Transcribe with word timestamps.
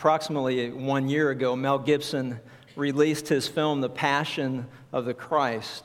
approximately 0.00 0.70
one 0.70 1.10
year 1.10 1.28
ago, 1.28 1.54
Mel 1.54 1.78
Gibson 1.78 2.40
released 2.74 3.28
his 3.28 3.46
film, 3.46 3.82
The 3.82 3.90
Passion 3.90 4.66
of 4.94 5.04
the 5.04 5.12
Christ. 5.12 5.84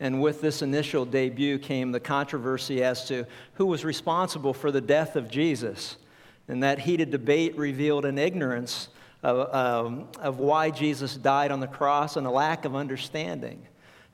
And 0.00 0.22
with 0.22 0.40
this 0.40 0.62
initial 0.62 1.04
debut 1.04 1.58
came 1.58 1.92
the 1.92 2.00
controversy 2.00 2.82
as 2.82 3.06
to 3.08 3.26
who 3.56 3.66
was 3.66 3.84
responsible 3.84 4.54
for 4.54 4.72
the 4.72 4.80
death 4.80 5.14
of 5.14 5.30
Jesus. 5.30 5.98
And 6.48 6.62
that 6.62 6.78
heated 6.78 7.10
debate 7.10 7.54
revealed 7.58 8.06
an 8.06 8.16
ignorance 8.16 8.88
of, 9.22 9.54
um, 9.54 10.08
of 10.20 10.38
why 10.38 10.70
Jesus 10.70 11.14
died 11.14 11.50
on 11.50 11.60
the 11.60 11.66
cross 11.66 12.16
and 12.16 12.26
a 12.26 12.30
lack 12.30 12.64
of 12.64 12.74
understanding 12.74 13.60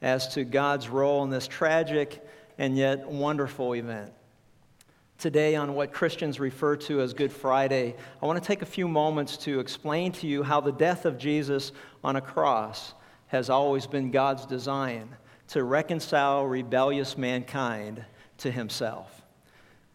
as 0.03 0.27
to 0.35 0.43
God's 0.43 0.89
role 0.89 1.23
in 1.23 1.31
this 1.31 1.47
tragic 1.47 2.21
and 2.59 2.77
yet 2.77 3.09
wonderful 3.09 3.77
event. 3.77 4.13
Today, 5.21 5.55
on 5.55 5.75
what 5.75 5.93
Christians 5.93 6.41
refer 6.41 6.77
to 6.77 7.03
as 7.03 7.13
Good 7.13 7.31
Friday, 7.31 7.95
I 8.23 8.27
want 8.27 8.43
to 8.43 8.47
take 8.47 8.63
a 8.63 8.67
few 8.67 8.89
moments 8.89 9.37
to 9.39 9.61
explain 9.61 10.13
to 10.13 10.27
you 10.27 10.43
how 10.43 10.63
the 10.63 10.73
death 10.73 11.05
of 11.05 11.19
Jesus 11.19 11.73
on 12.03 12.17
a 12.17 12.23
cross 12.23 12.95
has 13.27 13.51
always 13.51 13.87
been 13.87 14.11
God's 14.11 14.47
design 14.47 15.11
to 15.49 15.63
reconcile 15.63 16.47
rebellious 16.47 17.19
mankind 17.19 18.03
to 18.39 18.51
himself. 18.51 19.21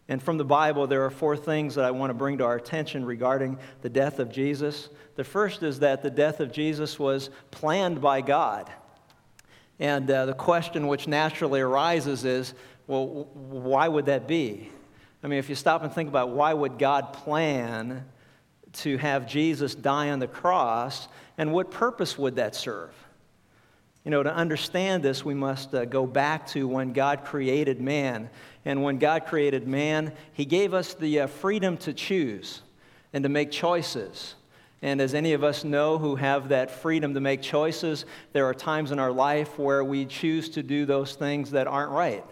And 0.08 0.22
from 0.22 0.38
the 0.38 0.46
Bible, 0.46 0.86
there 0.86 1.04
are 1.04 1.10
four 1.10 1.36
things 1.36 1.74
that 1.74 1.86
I 1.86 1.90
want 1.90 2.12
to 2.12 2.14
bring 2.14 2.38
to 2.38 2.46
our 2.46 2.58
attention 2.58 3.04
regarding 3.04 3.58
the 3.82 3.90
death 3.90 4.20
of 4.20 4.32
Jesus. 4.32 4.90
The 5.16 5.24
first 5.24 5.64
is 5.64 5.80
that 5.80 6.04
the 6.04 6.12
death 6.12 6.40
of 6.40 6.52
Jesus 6.52 7.00
was 7.00 7.32
planned 7.50 8.00
by 8.00 8.22
God. 8.22 8.70
And 9.80 10.08
uh, 10.12 10.28
the 10.28 10.36
question 10.36 10.86
which 10.86 11.08
naturally 11.08 11.62
arises 11.62 12.26
is 12.26 12.54
well, 12.86 13.28
why 13.34 13.88
would 13.88 14.05
that 14.05 14.28
be? 14.28 14.70
I 15.26 15.28
mean, 15.28 15.40
if 15.40 15.50
you 15.50 15.56
stop 15.56 15.82
and 15.82 15.92
think 15.92 16.08
about 16.08 16.30
why 16.30 16.54
would 16.54 16.78
God 16.78 17.12
plan 17.12 18.06
to 18.74 18.98
have 18.98 19.26
Jesus 19.26 19.74
die 19.74 20.12
on 20.12 20.20
the 20.20 20.27
cross, 20.27 21.08
and 21.40 21.52
what 21.52 21.72
purpose 21.72 22.16
would 22.16 22.36
that 22.36 22.54
serve? 22.54 22.94
You 24.04 24.12
know, 24.12 24.22
to 24.22 24.32
understand 24.32 25.02
this, 25.02 25.26
we 25.26 25.34
must 25.34 25.74
uh, 25.74 25.86
go 25.86 26.05
back 26.05 26.46
to 26.49 26.68
when 26.68 26.94
God 26.94 27.26
created 27.26 27.82
man. 27.82 28.30
And 28.66 28.84
when 28.84 28.99
God 28.99 29.26
created 29.26 29.68
man, 29.68 30.14
He 30.34 30.46
gave 30.46 30.76
us 30.76 30.94
the 30.94 31.22
uh, 31.22 31.27
freedom 31.27 31.77
to 31.77 31.94
choose 31.94 32.62
and 33.12 33.24
to 33.24 33.30
make 33.30 33.49
choices. 33.49 34.36
And 34.84 35.02
as 35.02 35.16
any 35.16 35.34
of 35.34 35.44
us 35.44 35.64
know 35.64 35.98
who 35.98 36.18
have 36.18 36.49
that 36.49 36.70
freedom 36.70 37.16
to 37.16 37.20
make 37.20 37.42
choices, 37.42 38.05
there 38.34 38.46
are 38.46 38.54
times 38.54 38.92
in 38.92 38.99
our 38.99 39.12
life 39.12 39.58
where 39.58 39.84
we 39.84 40.05
choose 40.05 40.49
to 40.49 40.62
do 40.62 40.86
those 40.86 41.16
things 41.16 41.49
that 41.49 41.66
aren't 41.66 41.94
right. 41.94 42.24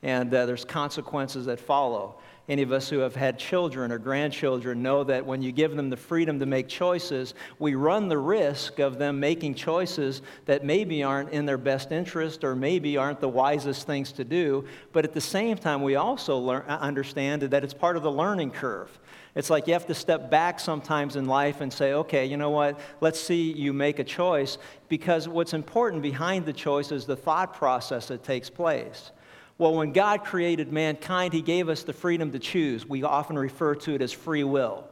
And 0.00 0.32
uh, 0.32 0.46
there's 0.46 0.64
consequences 0.64 1.46
that 1.46 1.58
follow. 1.58 2.20
Any 2.48 2.62
of 2.62 2.70
us 2.70 2.88
who 2.88 3.00
have 3.00 3.16
had 3.16 3.40
children 3.40 3.90
or 3.90 3.98
grandchildren 3.98 4.80
know 4.80 5.02
that 5.02 5.26
when 5.26 5.42
you 5.42 5.50
give 5.50 5.74
them 5.74 5.90
the 5.90 5.96
freedom 5.96 6.38
to 6.38 6.46
make 6.46 6.68
choices, 6.68 7.34
we 7.58 7.74
run 7.74 8.08
the 8.08 8.18
risk 8.18 8.78
of 8.78 8.98
them 8.98 9.18
making 9.18 9.56
choices 9.56 10.22
that 10.44 10.64
maybe 10.64 11.02
aren't 11.02 11.30
in 11.30 11.44
their 11.44 11.58
best 11.58 11.90
interest 11.90 12.44
or 12.44 12.54
maybe 12.54 12.96
aren't 12.96 13.20
the 13.20 13.28
wisest 13.28 13.84
things 13.84 14.12
to 14.12 14.24
do. 14.24 14.64
But 14.92 15.04
at 15.04 15.12
the 15.12 15.20
same 15.20 15.58
time, 15.58 15.82
we 15.82 15.96
also 15.96 16.38
learn, 16.38 16.62
uh, 16.68 16.78
understand 16.80 17.42
that 17.42 17.64
it's 17.64 17.74
part 17.74 17.96
of 17.96 18.04
the 18.04 18.12
learning 18.12 18.52
curve. 18.52 18.96
It's 19.34 19.50
like 19.50 19.66
you 19.66 19.72
have 19.72 19.86
to 19.86 19.94
step 19.94 20.30
back 20.30 20.60
sometimes 20.60 21.16
in 21.16 21.26
life 21.26 21.60
and 21.60 21.72
say, 21.72 21.94
okay, 21.94 22.26
you 22.26 22.36
know 22.36 22.50
what? 22.50 22.78
Let's 23.00 23.20
see 23.20 23.52
you 23.52 23.72
make 23.72 23.98
a 23.98 24.04
choice 24.04 24.56
because 24.88 25.28
what's 25.28 25.52
important 25.52 26.00
behind 26.00 26.46
the 26.46 26.52
choice 26.52 26.92
is 26.92 27.06
the 27.06 27.16
thought 27.16 27.54
process 27.54 28.06
that 28.06 28.22
takes 28.22 28.48
place. 28.48 29.10
Well, 29.58 29.74
when 29.74 29.92
God 29.92 30.24
created 30.24 30.72
mankind, 30.72 31.32
He 31.32 31.42
gave 31.42 31.68
us 31.68 31.82
the 31.82 31.92
freedom 31.92 32.32
to 32.32 32.38
choose. 32.38 32.86
We 32.86 33.02
often 33.02 33.38
refer 33.38 33.74
to 33.76 33.94
it 33.94 34.02
as 34.02 34.12
free 34.12 34.44
will. 34.44 34.84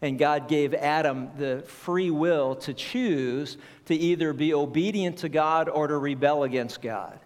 And 0.00 0.18
God 0.18 0.48
gave 0.48 0.74
Adam 0.74 1.30
the 1.38 1.62
free 1.66 2.10
will 2.10 2.54
to 2.56 2.74
choose 2.74 3.58
to 3.86 3.94
either 3.94 4.32
be 4.32 4.54
obedient 4.54 5.18
to 5.18 5.28
God 5.28 5.68
or 5.68 5.88
to 5.88 5.98
rebel 5.98 6.44
against 6.44 6.80
God. 6.80 7.18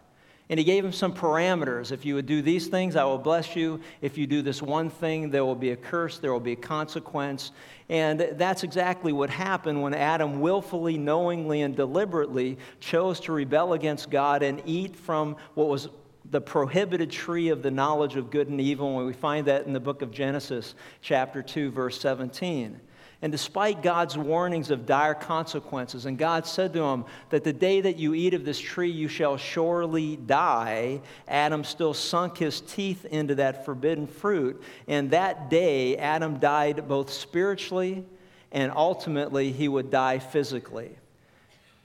And 0.48 0.58
he 0.58 0.64
gave 0.64 0.84
him 0.84 0.92
some 0.92 1.14
parameters. 1.14 1.92
If 1.92 2.04
you 2.04 2.14
would 2.14 2.26
do 2.26 2.42
these 2.42 2.68
things, 2.68 2.94
I 2.94 3.04
will 3.04 3.18
bless 3.18 3.56
you. 3.56 3.80
If 4.02 4.18
you 4.18 4.26
do 4.26 4.42
this 4.42 4.60
one 4.60 4.90
thing, 4.90 5.30
there 5.30 5.44
will 5.44 5.54
be 5.54 5.70
a 5.70 5.76
curse, 5.76 6.18
there 6.18 6.32
will 6.32 6.40
be 6.40 6.52
a 6.52 6.56
consequence. 6.56 7.52
And 7.88 8.20
that's 8.32 8.62
exactly 8.62 9.12
what 9.12 9.30
happened 9.30 9.80
when 9.80 9.94
Adam 9.94 10.40
willfully, 10.40 10.98
knowingly, 10.98 11.62
and 11.62 11.74
deliberately 11.74 12.58
chose 12.80 13.18
to 13.20 13.32
rebel 13.32 13.72
against 13.72 14.10
God 14.10 14.42
and 14.42 14.62
eat 14.66 14.94
from 14.94 15.36
what 15.54 15.68
was 15.68 15.88
the 16.30 16.40
prohibited 16.40 17.10
tree 17.10 17.48
of 17.48 17.62
the 17.62 17.70
knowledge 17.70 18.16
of 18.16 18.30
good 18.30 18.48
and 18.48 18.60
evil, 18.60 18.98
and 18.98 19.06
we 19.06 19.12
find 19.12 19.46
that 19.46 19.66
in 19.66 19.72
the 19.72 19.80
book 19.80 20.02
of 20.02 20.10
Genesis, 20.10 20.74
chapter 21.00 21.42
2, 21.42 21.70
verse 21.70 22.00
17. 22.00 22.80
And 23.22 23.30
despite 23.30 23.82
God's 23.82 24.18
warnings 24.18 24.72
of 24.72 24.84
dire 24.84 25.14
consequences, 25.14 26.06
and 26.06 26.18
God 26.18 26.44
said 26.44 26.72
to 26.72 26.82
him 26.82 27.04
that 27.30 27.44
the 27.44 27.52
day 27.52 27.80
that 27.80 27.96
you 27.96 28.14
eat 28.14 28.34
of 28.34 28.44
this 28.44 28.58
tree, 28.58 28.90
you 28.90 29.06
shall 29.06 29.36
surely 29.36 30.16
die, 30.16 31.00
Adam 31.28 31.62
still 31.62 31.94
sunk 31.94 32.38
his 32.38 32.60
teeth 32.60 33.04
into 33.04 33.36
that 33.36 33.64
forbidden 33.64 34.08
fruit. 34.08 34.60
And 34.88 35.12
that 35.12 35.50
day, 35.50 35.96
Adam 35.98 36.40
died 36.40 36.88
both 36.88 37.12
spiritually 37.12 38.04
and 38.52 38.70
ultimately 38.74 39.50
he 39.50 39.66
would 39.66 39.90
die 39.90 40.18
physically. 40.18 40.96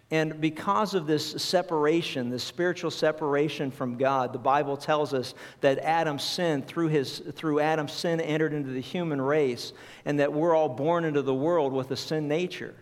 And 0.09 0.39
because 0.39 0.93
of 0.93 1.05
this 1.05 1.31
separation, 1.31 2.29
this 2.29 2.43
spiritual 2.43 2.91
separation 2.91 3.71
from 3.71 3.97
God, 3.97 4.31
the 4.31 4.39
Bible 4.39 4.77
tells 4.77 5.13
us 5.13 5.33
that 5.59 5.79
Adam's 5.79 6.23
sin, 6.23 6.61
through, 6.61 6.87
his, 6.87 7.19
through 7.33 7.59
Adam's 7.59 7.91
sin, 7.91 8.21
entered 8.21 8.53
into 8.53 8.69
the 8.69 8.79
human 8.79 9.21
race, 9.21 9.73
and 10.05 10.19
that 10.19 10.31
we're 10.31 10.55
all 10.55 10.69
born 10.69 11.03
into 11.03 11.21
the 11.21 11.33
world 11.33 11.73
with 11.73 11.91
a 11.91 11.97
sin 11.97 12.29
nature. 12.29 12.73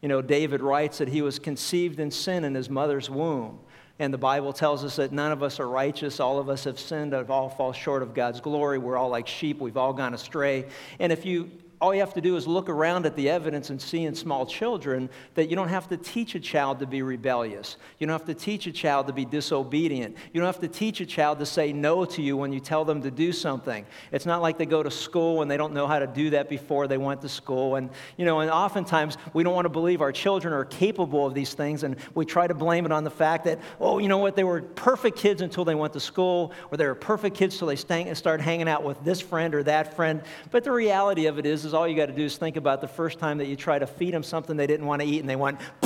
You 0.00 0.08
know, 0.08 0.22
David 0.22 0.62
writes 0.62 0.98
that 0.98 1.08
he 1.08 1.20
was 1.20 1.38
conceived 1.38 2.00
in 2.00 2.10
sin 2.10 2.44
in 2.44 2.54
his 2.54 2.70
mother's 2.70 3.10
womb. 3.10 3.58
And 3.98 4.14
the 4.14 4.18
Bible 4.18 4.54
tells 4.54 4.82
us 4.82 4.96
that 4.96 5.12
none 5.12 5.30
of 5.30 5.42
us 5.42 5.60
are 5.60 5.68
righteous. 5.68 6.20
All 6.20 6.38
of 6.38 6.48
us 6.48 6.64
have 6.64 6.80
sinned. 6.80 7.12
Have 7.12 7.30
all 7.30 7.50
fall 7.50 7.74
short 7.74 8.02
of 8.02 8.14
God's 8.14 8.40
glory. 8.40 8.78
We're 8.78 8.96
all 8.96 9.10
like 9.10 9.26
sheep. 9.26 9.60
We've 9.60 9.76
all 9.76 9.92
gone 9.92 10.14
astray. 10.14 10.68
And 10.98 11.12
if 11.12 11.26
you 11.26 11.50
all 11.80 11.94
you 11.94 12.00
have 12.00 12.12
to 12.12 12.20
do 12.20 12.36
is 12.36 12.46
look 12.46 12.68
around 12.68 13.06
at 13.06 13.16
the 13.16 13.30
evidence 13.30 13.70
and 13.70 13.80
see 13.80 14.04
in 14.04 14.14
small 14.14 14.44
children 14.44 15.08
that 15.34 15.48
you 15.48 15.56
don't 15.56 15.68
have 15.68 15.88
to 15.88 15.96
teach 15.96 16.34
a 16.34 16.40
child 16.40 16.78
to 16.78 16.86
be 16.86 17.00
rebellious. 17.00 17.78
You 17.98 18.06
don't 18.06 18.12
have 18.12 18.26
to 18.26 18.34
teach 18.34 18.66
a 18.66 18.72
child 18.72 19.06
to 19.06 19.14
be 19.14 19.24
disobedient. 19.24 20.16
You 20.32 20.40
don't 20.40 20.46
have 20.46 20.60
to 20.60 20.68
teach 20.68 21.00
a 21.00 21.06
child 21.06 21.38
to 21.38 21.46
say 21.46 21.72
no 21.72 22.04
to 22.04 22.20
you 22.20 22.36
when 22.36 22.52
you 22.52 22.60
tell 22.60 22.84
them 22.84 23.00
to 23.02 23.10
do 23.10 23.32
something. 23.32 23.86
It's 24.12 24.26
not 24.26 24.42
like 24.42 24.58
they 24.58 24.66
go 24.66 24.82
to 24.82 24.90
school 24.90 25.40
and 25.40 25.50
they 25.50 25.56
don't 25.56 25.72
know 25.72 25.86
how 25.86 25.98
to 25.98 26.06
do 26.06 26.30
that 26.30 26.50
before 26.50 26.86
they 26.86 26.98
went 26.98 27.22
to 27.22 27.30
school. 27.30 27.76
And, 27.76 27.88
you 28.18 28.26
know, 28.26 28.40
and 28.40 28.50
oftentimes 28.50 29.16
we 29.32 29.42
don't 29.42 29.54
want 29.54 29.64
to 29.64 29.70
believe 29.70 30.02
our 30.02 30.12
children 30.12 30.52
are 30.52 30.66
capable 30.66 31.24
of 31.26 31.32
these 31.32 31.54
things 31.54 31.82
and 31.82 31.96
we 32.14 32.26
try 32.26 32.46
to 32.46 32.54
blame 32.54 32.84
it 32.84 32.92
on 32.92 33.04
the 33.04 33.10
fact 33.10 33.44
that, 33.44 33.58
oh, 33.80 33.98
you 33.98 34.08
know 34.08 34.18
what, 34.18 34.36
they 34.36 34.44
were 34.44 34.60
perfect 34.60 35.16
kids 35.16 35.40
until 35.40 35.64
they 35.64 35.74
went 35.74 35.94
to 35.94 36.00
school 36.00 36.52
or 36.70 36.76
they 36.76 36.86
were 36.86 36.94
perfect 36.94 37.36
kids 37.36 37.54
until 37.54 37.68
they 37.68 37.76
started 38.14 38.42
hanging 38.42 38.68
out 38.68 38.84
with 38.84 39.02
this 39.02 39.22
friend 39.22 39.54
or 39.54 39.62
that 39.62 39.96
friend. 39.96 40.22
But 40.50 40.64
the 40.64 40.72
reality 40.72 41.24
of 41.24 41.38
it 41.38 41.46
is, 41.46 41.69
is 41.70 41.74
all 41.74 41.86
you 41.86 41.94
got 41.94 42.06
to 42.06 42.12
do 42.12 42.24
is 42.24 42.36
think 42.36 42.56
about 42.56 42.80
the 42.80 42.88
first 42.88 43.20
time 43.20 43.38
that 43.38 43.46
you 43.46 43.54
try 43.54 43.78
to 43.78 43.86
feed 43.86 44.12
them 44.12 44.24
something 44.24 44.56
they 44.56 44.66
didn't 44.66 44.86
want 44.86 45.00
to 45.00 45.06
eat 45.06 45.20
and 45.20 45.28
they 45.28 45.36
went, 45.36 45.60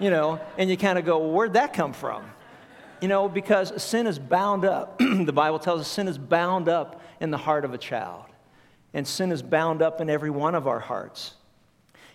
you 0.00 0.10
know, 0.10 0.40
and 0.58 0.68
you 0.68 0.76
kind 0.76 0.98
of 0.98 1.04
go, 1.04 1.18
well, 1.18 1.30
where'd 1.30 1.52
that 1.52 1.72
come 1.72 1.92
from? 1.92 2.28
You 3.00 3.06
know, 3.06 3.28
because 3.28 3.80
sin 3.80 4.08
is 4.08 4.18
bound 4.18 4.64
up. 4.64 4.98
the 5.24 5.32
Bible 5.32 5.60
tells 5.60 5.82
us 5.82 5.88
sin 5.88 6.08
is 6.08 6.18
bound 6.18 6.68
up 6.68 7.00
in 7.20 7.30
the 7.30 7.36
heart 7.36 7.64
of 7.64 7.74
a 7.74 7.78
child. 7.78 8.24
And 8.92 9.06
sin 9.06 9.30
is 9.30 9.40
bound 9.40 9.82
up 9.82 10.00
in 10.00 10.10
every 10.10 10.30
one 10.30 10.56
of 10.56 10.66
our 10.66 10.80
hearts. 10.80 11.34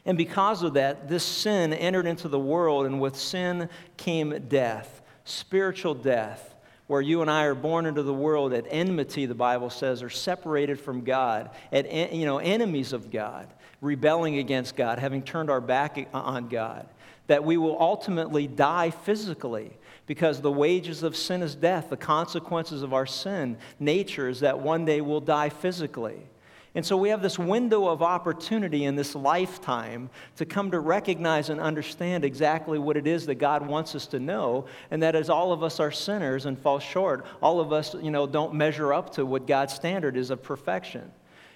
And 0.06 0.18
because 0.18 0.62
of 0.62 0.74
that, 0.74 1.08
this 1.08 1.24
sin 1.24 1.72
entered 1.72 2.06
into 2.06 2.28
the 2.28 2.38
world, 2.38 2.86
and 2.86 3.00
with 3.00 3.16
sin 3.16 3.70
came 3.96 4.48
death, 4.50 5.02
spiritual 5.24 5.96
death 5.96 6.55
where 6.88 7.02
you 7.02 7.22
and 7.22 7.32
I 7.32 7.46
are 7.46 7.56
born 7.56 7.86
into 7.86 8.04
the 8.04 8.14
world 8.14 8.54
at 8.54 8.66
enmity, 8.70 9.26
the 9.26 9.34
Bible 9.34 9.70
says, 9.70 10.04
are 10.04 10.10
separated 10.10 10.80
from 10.80 11.04
God, 11.04 11.50
at 11.72 12.14
you 12.14 12.26
know, 12.26 12.38
enemies 12.38 12.94
of 12.94 13.10
God, 13.10 13.48
rebelling 13.82 14.38
against 14.38 14.76
God, 14.76 15.00
having 15.00 15.24
turned 15.24 15.50
our 15.50 15.62
back 15.62 16.08
on 16.14 16.48
God, 16.48 16.88
that 17.28 17.44
we 17.44 17.58
will 17.58 17.80
ultimately 17.80 18.46
die 18.48 18.92
physically 18.92 19.72
because 20.06 20.42
the 20.42 20.52
wages 20.52 21.02
of 21.02 21.16
sin 21.16 21.42
is 21.42 21.56
death. 21.56 21.90
The 21.90 21.98
consequences 21.98 22.84
of 22.84 22.94
our 22.94 23.08
sin 23.08 23.58
nature 23.80 24.30
is 24.30 24.42
that 24.42 24.60
one 24.60 24.86
day 24.86 25.02
we'll 25.02 25.22
die 25.22 25.50
physically. 25.50 26.28
And 26.76 26.86
so 26.86 26.98
we 26.98 27.08
have 27.08 27.22
this 27.22 27.40
window 27.40 27.88
of 27.88 28.02
opportunity 28.02 28.84
in 28.84 28.98
this 28.98 29.16
lifetime 29.16 30.10
to 30.36 30.46
come 30.46 30.72
to 30.72 30.80
recognize 30.82 31.50
and 31.50 31.62
understand 31.62 32.26
exactly 32.26 32.78
what 32.78 32.98
it 32.98 33.08
is 33.08 33.26
that 33.28 33.36
God 33.36 33.66
wants 33.66 33.96
us 33.96 34.08
to 34.08 34.20
know, 34.20 34.66
and 34.92 35.02
that 35.02 35.16
is 35.16 35.30
all 35.30 35.54
of 35.54 35.64
us 35.64 35.80
are 35.80 35.92
sinners 35.92 36.46
and 36.46 36.60
fall 36.60 36.80
short. 36.80 37.26
All 37.42 37.62
of 37.62 37.72
us, 37.72 37.96
you 37.96 38.12
know, 38.12 38.28
don't 38.28 38.54
measure 38.54 38.94
up 38.94 39.14
to 39.14 39.26
what 39.26 39.48
God's 39.48 39.74
standard 39.74 40.18
is 40.18 40.32
of 40.32 40.44
perfection. 40.44 41.10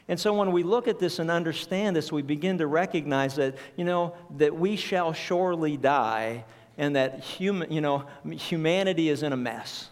And 0.08 0.18
so 0.18 0.34
when 0.34 0.54
we 0.54 0.64
look 0.64 0.88
at 0.88 1.00
this 1.00 1.20
and 1.20 1.30
understand 1.30 1.98
this, 1.98 2.12
we 2.12 2.22
begin 2.22 2.58
to 2.60 2.68
recognize 2.68 3.36
that, 3.36 3.58
you 3.76 3.84
know, 3.84 4.16
that 4.38 4.56
we 4.56 4.78
shall 4.78 5.12
surely 5.12 5.76
die 5.76 6.46
and 6.78 6.96
that 6.96 7.20
human, 7.20 7.72
you 7.72 7.82
know, 7.82 8.06
humanity 8.32 9.10
is 9.10 9.22
in 9.22 9.34
a 9.34 9.38
mess. 9.38 9.90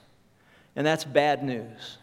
And 0.75 0.87
that's 0.87 1.03
bad 1.03 1.43
news. 1.43 1.97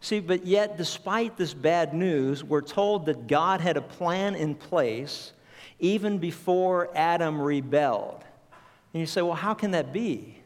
See, 0.00 0.20
but 0.20 0.46
yet, 0.46 0.78
despite 0.78 1.36
this 1.36 1.52
bad 1.52 1.92
news, 1.92 2.42
we're 2.42 2.62
told 2.62 3.06
that 3.06 3.26
God 3.26 3.60
had 3.60 3.76
a 3.76 3.82
plan 3.82 4.34
in 4.34 4.54
place 4.54 5.32
even 5.78 6.18
before 6.18 6.90
Adam 6.94 7.40
rebelled. 7.40 8.24
And 8.92 9.00
you 9.00 9.06
say, 9.06 9.22
well, 9.22 9.34
how 9.34 9.54
can 9.54 9.72
that 9.72 9.92
be? 9.92 10.36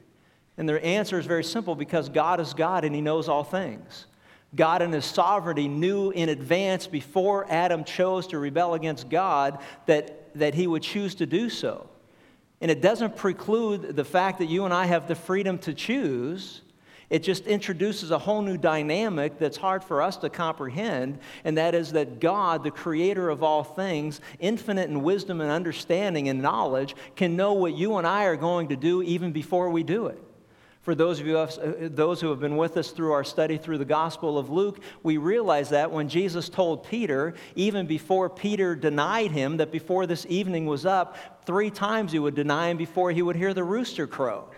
And 0.56 0.68
their 0.68 0.84
answer 0.84 1.18
is 1.18 1.26
very 1.26 1.44
simple 1.44 1.74
because 1.74 2.08
God 2.08 2.40
is 2.40 2.54
God 2.54 2.84
and 2.84 2.94
He 2.94 3.00
knows 3.00 3.28
all 3.28 3.44
things. 3.44 4.06
God, 4.54 4.82
in 4.82 4.92
His 4.92 5.04
sovereignty, 5.04 5.68
knew 5.68 6.10
in 6.10 6.28
advance 6.28 6.86
before 6.86 7.46
Adam 7.50 7.84
chose 7.84 8.26
to 8.28 8.38
rebel 8.38 8.74
against 8.74 9.08
God 9.08 9.58
that, 9.86 10.32
that 10.36 10.54
He 10.54 10.66
would 10.66 10.82
choose 10.82 11.14
to 11.16 11.26
do 11.26 11.48
so. 11.48 11.88
And 12.60 12.70
it 12.70 12.80
doesn't 12.80 13.16
preclude 13.16 13.96
the 13.96 14.04
fact 14.04 14.38
that 14.38 14.46
you 14.46 14.64
and 14.64 14.72
I 14.72 14.86
have 14.86 15.08
the 15.08 15.16
freedom 15.16 15.58
to 15.58 15.74
choose. 15.74 16.62
It 17.10 17.22
just 17.22 17.46
introduces 17.46 18.10
a 18.10 18.18
whole 18.18 18.42
new 18.42 18.56
dynamic 18.56 19.38
that's 19.38 19.56
hard 19.56 19.84
for 19.84 20.02
us 20.02 20.16
to 20.18 20.30
comprehend, 20.30 21.18
and 21.44 21.58
that 21.58 21.74
is 21.74 21.92
that 21.92 22.20
God, 22.20 22.64
the 22.64 22.70
creator 22.70 23.28
of 23.28 23.42
all 23.42 23.62
things, 23.62 24.20
infinite 24.40 24.88
in 24.88 25.02
wisdom 25.02 25.40
and 25.40 25.50
understanding 25.50 26.28
and 26.28 26.40
knowledge, 26.40 26.96
can 27.16 27.36
know 27.36 27.52
what 27.52 27.74
you 27.74 27.96
and 27.96 28.06
I 28.06 28.24
are 28.24 28.36
going 28.36 28.68
to 28.68 28.76
do 28.76 29.02
even 29.02 29.32
before 29.32 29.70
we 29.70 29.82
do 29.82 30.06
it. 30.06 30.22
For 30.84 30.94
those 30.94 31.18
of 31.18 31.26
you, 31.26 31.38
uh, 31.38 31.48
those 31.80 32.20
who 32.20 32.28
have 32.28 32.40
been 32.40 32.58
with 32.58 32.76
us 32.76 32.90
through 32.90 33.12
our 33.12 33.24
study 33.24 33.56
through 33.56 33.78
the 33.78 33.86
Gospel 33.86 34.36
of 34.36 34.50
Luke, 34.50 34.80
we 35.02 35.16
realize 35.16 35.70
that 35.70 35.90
when 35.90 36.10
Jesus 36.10 36.50
told 36.50 36.84
Peter, 36.84 37.32
even 37.54 37.86
before 37.86 38.28
Peter 38.28 38.74
denied 38.74 39.30
him, 39.30 39.56
that 39.56 39.72
before 39.72 40.06
this 40.06 40.26
evening 40.28 40.66
was 40.66 40.84
up, 40.84 41.16
three 41.46 41.70
times 41.70 42.12
he 42.12 42.18
would 42.18 42.34
deny 42.34 42.68
him 42.68 42.76
before 42.76 43.10
he 43.12 43.22
would 43.22 43.34
hear 43.34 43.54
the 43.54 43.64
rooster 43.64 44.06
crow. 44.06 44.50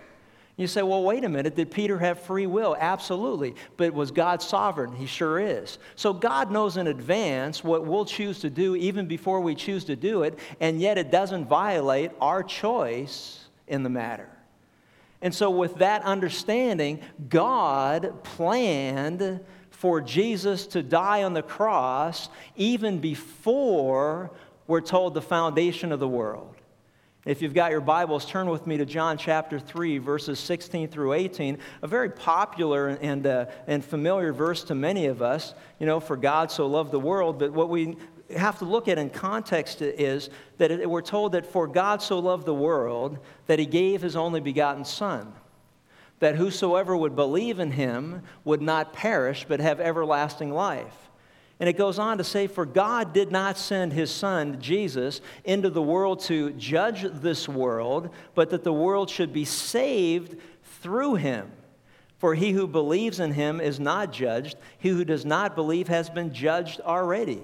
You 0.57 0.67
say, 0.67 0.83
well, 0.83 1.03
wait 1.03 1.23
a 1.23 1.29
minute, 1.29 1.55
did 1.55 1.71
Peter 1.71 1.99
have 1.99 2.19
free 2.19 2.47
will? 2.47 2.77
Absolutely. 2.79 3.55
But 3.77 3.93
was 3.93 4.11
God 4.11 4.41
sovereign? 4.41 4.93
He 4.93 5.05
sure 5.05 5.39
is. 5.39 5.79
So 5.97 6.15
God 6.15 6.51
knows 6.51 6.79
in 6.79 6.87
advance 6.87 7.63
what 7.63 7.85
we'll 7.85 8.07
choose 8.07 8.39
to 8.41 8.49
do 8.49 8.75
even 8.75 9.07
before 9.07 9.41
we 9.41 9.55
choose 9.55 9.85
to 9.85 9.97
do 9.97 10.23
it, 10.23 10.39
and 10.59 10.81
yet 10.81 10.97
it 10.97 11.11
doesn't 11.11 11.47
violate 11.47 12.11
our 12.23 12.43
choice 12.43 13.45
in 13.69 13.83
the 13.83 13.91
matter. 13.91 14.31
And 15.21 15.35
so, 15.35 15.51
with 15.51 15.77
that 15.77 16.03
understanding, 16.03 17.01
God 17.29 18.23
planned 18.23 19.41
for 19.71 20.01
Jesus 20.01 20.67
to 20.69 20.83
die 20.83 21.23
on 21.23 21.35
the 21.35 21.43
cross 21.43 22.29
even 22.55 22.99
before 22.99 24.31
we're 24.67 24.81
told 24.81 25.15
the 25.15 25.23
foundation 25.23 25.93
of 25.93 26.01
the 26.01 26.09
world. 26.09 26.56
If 27.27 27.43
you've 27.43 27.55
got 27.55 27.73
your 27.73 27.81
Bibles, 27.81 28.25
turn 28.25 28.49
with 28.49 28.69
me 28.69 28.77
to 28.77 28.87
John 28.87 29.19
chapter 29.19 29.59
3, 29.59 29.99
verses 29.99 30.39
16 30.39 30.87
through 30.87 31.13
18, 31.15 31.59
a 31.83 31.89
very 31.89 32.09
popular 32.09 32.91
and, 32.91 33.27
uh, 33.27 33.47
and 33.67 33.85
familiar 33.85 34.33
verse 34.33 34.63
to 34.63 34.77
many 34.77 35.07
of 35.07 35.23
us. 35.23 35.53
You 35.81 35.87
know, 35.87 35.99
for 35.99 36.17
God 36.17 36.53
so 36.53 36.69
loved 36.69 36.93
the 36.93 37.01
world, 37.01 37.41
but 37.41 37.53
what 37.53 37.69
we 37.69 37.97
have 38.37 38.61
to 38.61 38.65
look 38.65 38.87
at 38.87 38.97
in 38.97 39.11
context 39.11 39.83
is 39.83 40.31
that 40.59 40.71
it, 40.71 40.89
we're 40.89 41.03
told 41.03 41.33
that 41.33 41.45
for 41.45 41.67
God 41.67 42.01
so 42.01 42.21
loved 42.21 42.47
the 42.47 42.55
world 42.55 43.19
that 43.49 43.59
he 43.59 43.67
gave 43.67 44.03
his 44.03 44.15
only 44.15 44.39
begotten 44.39 44.85
Son, 44.85 45.33
that 46.21 46.37
whosoever 46.37 46.97
would 46.97 47.17
believe 47.17 47.59
in 47.59 47.73
him 47.73 48.23
would 48.45 48.63
not 48.63 48.93
perish 48.93 49.45
but 49.49 49.59
have 49.59 49.81
everlasting 49.81 50.53
life. 50.53 51.06
And 51.59 51.69
it 51.69 51.79
goes 51.79 51.99
on 51.99 52.19
to 52.19 52.25
say, 52.25 52.47
For 52.47 52.67
God 52.67 53.13
did 53.15 53.33
not 53.33 53.57
send 53.57 53.93
his 53.93 54.11
Son, 54.11 54.61
Jesus, 54.61 55.21
into 55.45 55.71
the 55.71 55.83
world 55.83 56.21
to 56.25 56.51
judge 56.51 57.03
this 57.03 57.49
world, 57.49 58.11
but 58.35 58.51
that 58.51 58.65
the 58.65 58.73
world 58.73 59.09
should 59.09 59.33
be 59.33 59.47
saved 59.47 60.37
through 60.81 61.15
him. 61.15 61.51
For 62.19 62.35
he 62.35 62.53
who 62.53 62.67
believes 62.67 63.21
in 63.21 63.33
him 63.33 63.61
is 63.61 63.81
not 63.81 64.13
judged, 64.13 64.57
he 64.79 64.91
who 64.91 65.05
does 65.05 65.25
not 65.25 65.55
believe 65.55 65.89
has 65.89 66.11
been 66.11 66.33
judged 66.33 66.81
already. 66.81 67.43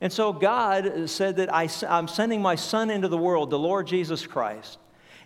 And 0.00 0.12
so 0.12 0.32
God 0.32 1.08
said 1.08 1.36
that 1.36 1.52
I, 1.52 1.68
am 1.86 2.08
sending 2.08 2.42
my 2.42 2.56
Son 2.56 2.90
into 2.90 3.08
the 3.08 3.18
world, 3.18 3.50
the 3.50 3.58
Lord 3.58 3.86
Jesus 3.86 4.26
Christ. 4.26 4.78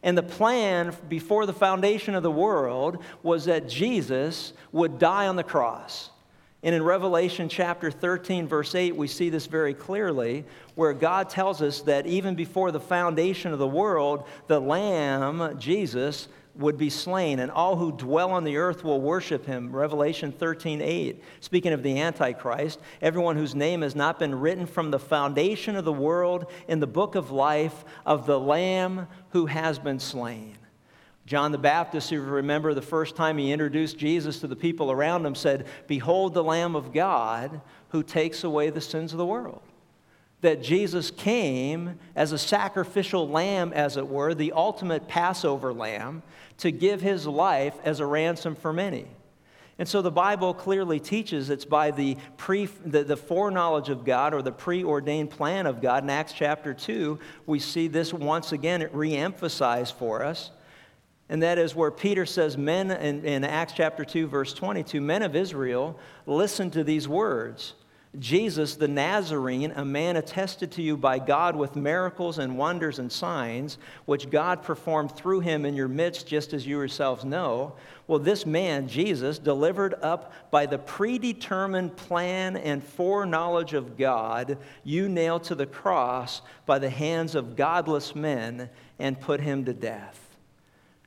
And 0.03 0.17
the 0.17 0.23
plan 0.23 0.95
before 1.09 1.47
the 1.47 1.55
foundation 1.55 2.15
of 2.15 2.23
the 2.23 2.31
world 2.31 3.03
was 3.23 3.47
that 3.47 3.69
Jesus 3.69 4.53
would 4.73 4.99
die 4.99 5.27
on 5.27 5.37
the 5.37 5.43
cross. 5.43 6.11
And 6.67 6.75
in 6.75 6.83
Revelation 6.83 7.49
chapter 7.49 7.93
13, 7.93 8.49
verse 8.49 8.75
8, 8.75 8.97
we 8.97 9.07
see 9.07 9.31
this 9.31 9.47
very 9.47 9.73
clearly, 9.73 10.45
where 10.75 10.93
God 10.93 11.31
tells 11.31 11.63
us 11.63 11.83
that 11.83 12.09
even 12.09 12.35
before 12.35 12.73
the 12.73 12.81
foundation 12.81 13.53
of 13.53 13.61
the 13.61 13.69
world, 13.69 14.27
the 14.49 14.59
Lamb, 14.59 15.61
Jesus, 15.61 16.27
would 16.57 16.77
be 16.77 16.91
slain, 16.91 17.39
and 17.39 17.53
all 17.53 17.77
who 17.77 17.93
dwell 17.93 18.33
on 18.33 18.43
the 18.43 18.57
earth 18.57 18.83
will 18.83 19.01
worship 19.01 19.47
him. 19.47 19.71
Revelation 19.71 20.33
13, 20.33 20.83
8. 20.83 21.23
Speaking 21.39 21.73
of 21.73 21.85
the 21.85 22.01
Antichrist, 22.01 22.81
everyone 23.01 23.37
whose 23.37 23.55
name 23.55 23.83
has 23.83 23.95
not 23.95 24.19
been 24.19 24.35
written 24.35 24.67
from 24.67 24.91
the 24.91 24.99
foundation 24.99 25.77
of 25.77 25.85
the 25.85 25.93
world 25.93 26.51
in 26.67 26.81
the 26.81 26.87
book 26.89 27.15
of 27.15 27.31
life 27.31 27.85
of 28.05 28.27
the 28.27 28.41
Lamb 28.41 29.07
who 29.31 29.47
has 29.47 29.79
been 29.79 30.01
slain. 30.01 30.57
John 31.27 31.53
the 31.53 31.59
Baptist, 31.59 32.13
you 32.13 32.23
remember 32.23 32.73
the 32.73 32.81
first 32.81 33.17
time 33.17 33.37
he 33.37 33.53
introduced 33.53 33.99
Jesus 33.99 34.39
to 34.41 34.47
the 34.47 34.57
people 34.57 34.91
around 34.91 35.27
him, 35.27 35.35
said, 35.35 35.67
Behold 35.89 36.35
the 36.35 36.45
Lamb 36.45 36.77
of 36.77 36.93
God 36.93 37.61
who 37.91 38.03
takes 38.03 38.45
away 38.45 38.71
the 38.71 38.81
sins 38.81 39.13
of 39.13 39.19
the 39.19 39.27
world 39.27 39.61
that 40.43 40.63
Jesus 40.63 41.11
came 41.11 41.99
as 42.15 42.33
a 42.33 42.39
sacrificial 42.39 43.29
lamb, 43.29 43.73
as 43.73 43.97
it 43.97 44.07
were, 44.07 44.35
the 44.35 44.53
ultimate 44.53 45.09
Passover 45.09 45.73
lamb, 45.73 46.23
to 46.59 46.71
give 46.71 47.01
his 47.01 47.27
life 47.27 47.75
as 47.85 48.01
a 48.01 48.07
ransom 48.07 48.55
for 48.55 48.73
many. 48.73 49.07
And 49.79 49.89
so 49.89 50.01
the 50.01 50.11
Bible 50.11 50.55
clearly 50.55 51.01
teaches 51.01 51.51
it's 51.51 51.65
by 51.65 51.91
the, 51.91 52.17
pre, 52.37 52.67
the, 52.67 53.05
the 53.05 53.17
foreknowledge 53.17 53.89
of 53.89 54.05
God 54.05 54.33
or 54.33 54.41
the 54.41 54.53
preordained 54.53 55.31
plan 55.31 55.67
of 55.67 55.83
God. 55.83 56.03
In 56.03 56.11
Acts 56.11 56.33
chapter 56.33 56.73
2, 56.73 57.19
we 57.47 57.59
see 57.59 57.89
this 57.89 58.15
once 58.15 58.53
again 58.53 58.89
re 58.93 59.15
emphasized 59.15 59.95
for 59.97 60.25
us. 60.25 60.51
And 61.29 61.43
that 61.43 61.59
is 61.59 61.75
where 61.75 61.91
Peter 61.91 62.25
says, 62.25 62.57
Men, 62.57 62.91
in, 62.91 63.25
in 63.25 63.45
Acts 63.45 63.73
chapter 63.73 64.05
2, 64.05 64.29
verse 64.29 64.55
22, 64.55 65.01
men 65.01 65.23
of 65.23 65.35
Israel, 65.35 65.99
listen 66.27 66.71
to 66.71 66.85
these 66.85 67.09
words. 67.09 67.75
Jesus 68.19 68.77
the 68.77 68.89
Nazarene, 68.89 69.73
a 69.73 69.85
man 69.85 70.17
attested 70.17 70.73
to 70.73 70.83
you 70.83 70.97
by 70.97 71.19
God 71.19 71.55
with 71.55 71.77
miracles 71.77 72.39
and 72.39 72.57
wonders 72.57 72.99
and 72.99 73.13
signs, 73.13 73.77
which 74.07 74.31
God 74.31 74.63
performed 74.63 75.13
through 75.13 75.41
him 75.41 75.65
in 75.67 75.75
your 75.75 75.89
midst, 75.89 76.27
just 76.27 76.55
as 76.55 76.67
you 76.67 76.79
yourselves 76.79 77.25
know. 77.25 77.75
Well, 78.07 78.19
this 78.19 78.47
man, 78.47 78.89
Jesus, 78.89 79.39
delivered 79.39 79.95
up 80.01 80.33
by 80.51 80.67
the 80.67 80.79
predetermined 80.79 81.97
plan 81.97 82.57
and 82.57 82.83
foreknowledge 82.83 83.75
of 83.75 83.99
God, 83.99 84.59
you 84.83 85.09
nailed 85.09 85.45
to 85.45 85.55
the 85.55 85.67
cross 85.67 86.41
by 86.65 86.79
the 86.79 86.91
hands 86.91 87.35
of 87.35 87.57
godless 87.57 88.15
men 88.15 88.71
and 88.99 89.21
put 89.21 89.41
him 89.41 89.65
to 89.67 89.75
death. 89.75 90.26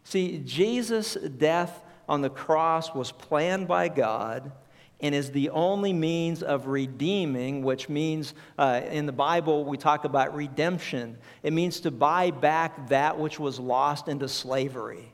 See, 0.09 0.41
Jesus' 0.43 1.13
death 1.13 1.83
on 2.07 2.23
the 2.23 2.31
cross 2.31 2.95
was 2.95 3.11
planned 3.11 3.67
by 3.67 3.89
God 3.89 4.51
and 4.99 5.13
is 5.13 5.29
the 5.29 5.51
only 5.51 5.93
means 5.93 6.41
of 6.41 6.65
redeeming, 6.65 7.61
which 7.61 7.89
means 7.89 8.33
uh, 8.57 8.81
in 8.89 9.05
the 9.05 9.11
Bible 9.11 9.65
we 9.65 9.77
talk 9.77 10.05
about 10.05 10.33
redemption. 10.33 11.15
It 11.43 11.53
means 11.53 11.79
to 11.81 11.91
buy 11.91 12.31
back 12.31 12.89
that 12.89 13.19
which 13.19 13.39
was 13.39 13.59
lost 13.59 14.07
into 14.07 14.27
slavery. 14.27 15.13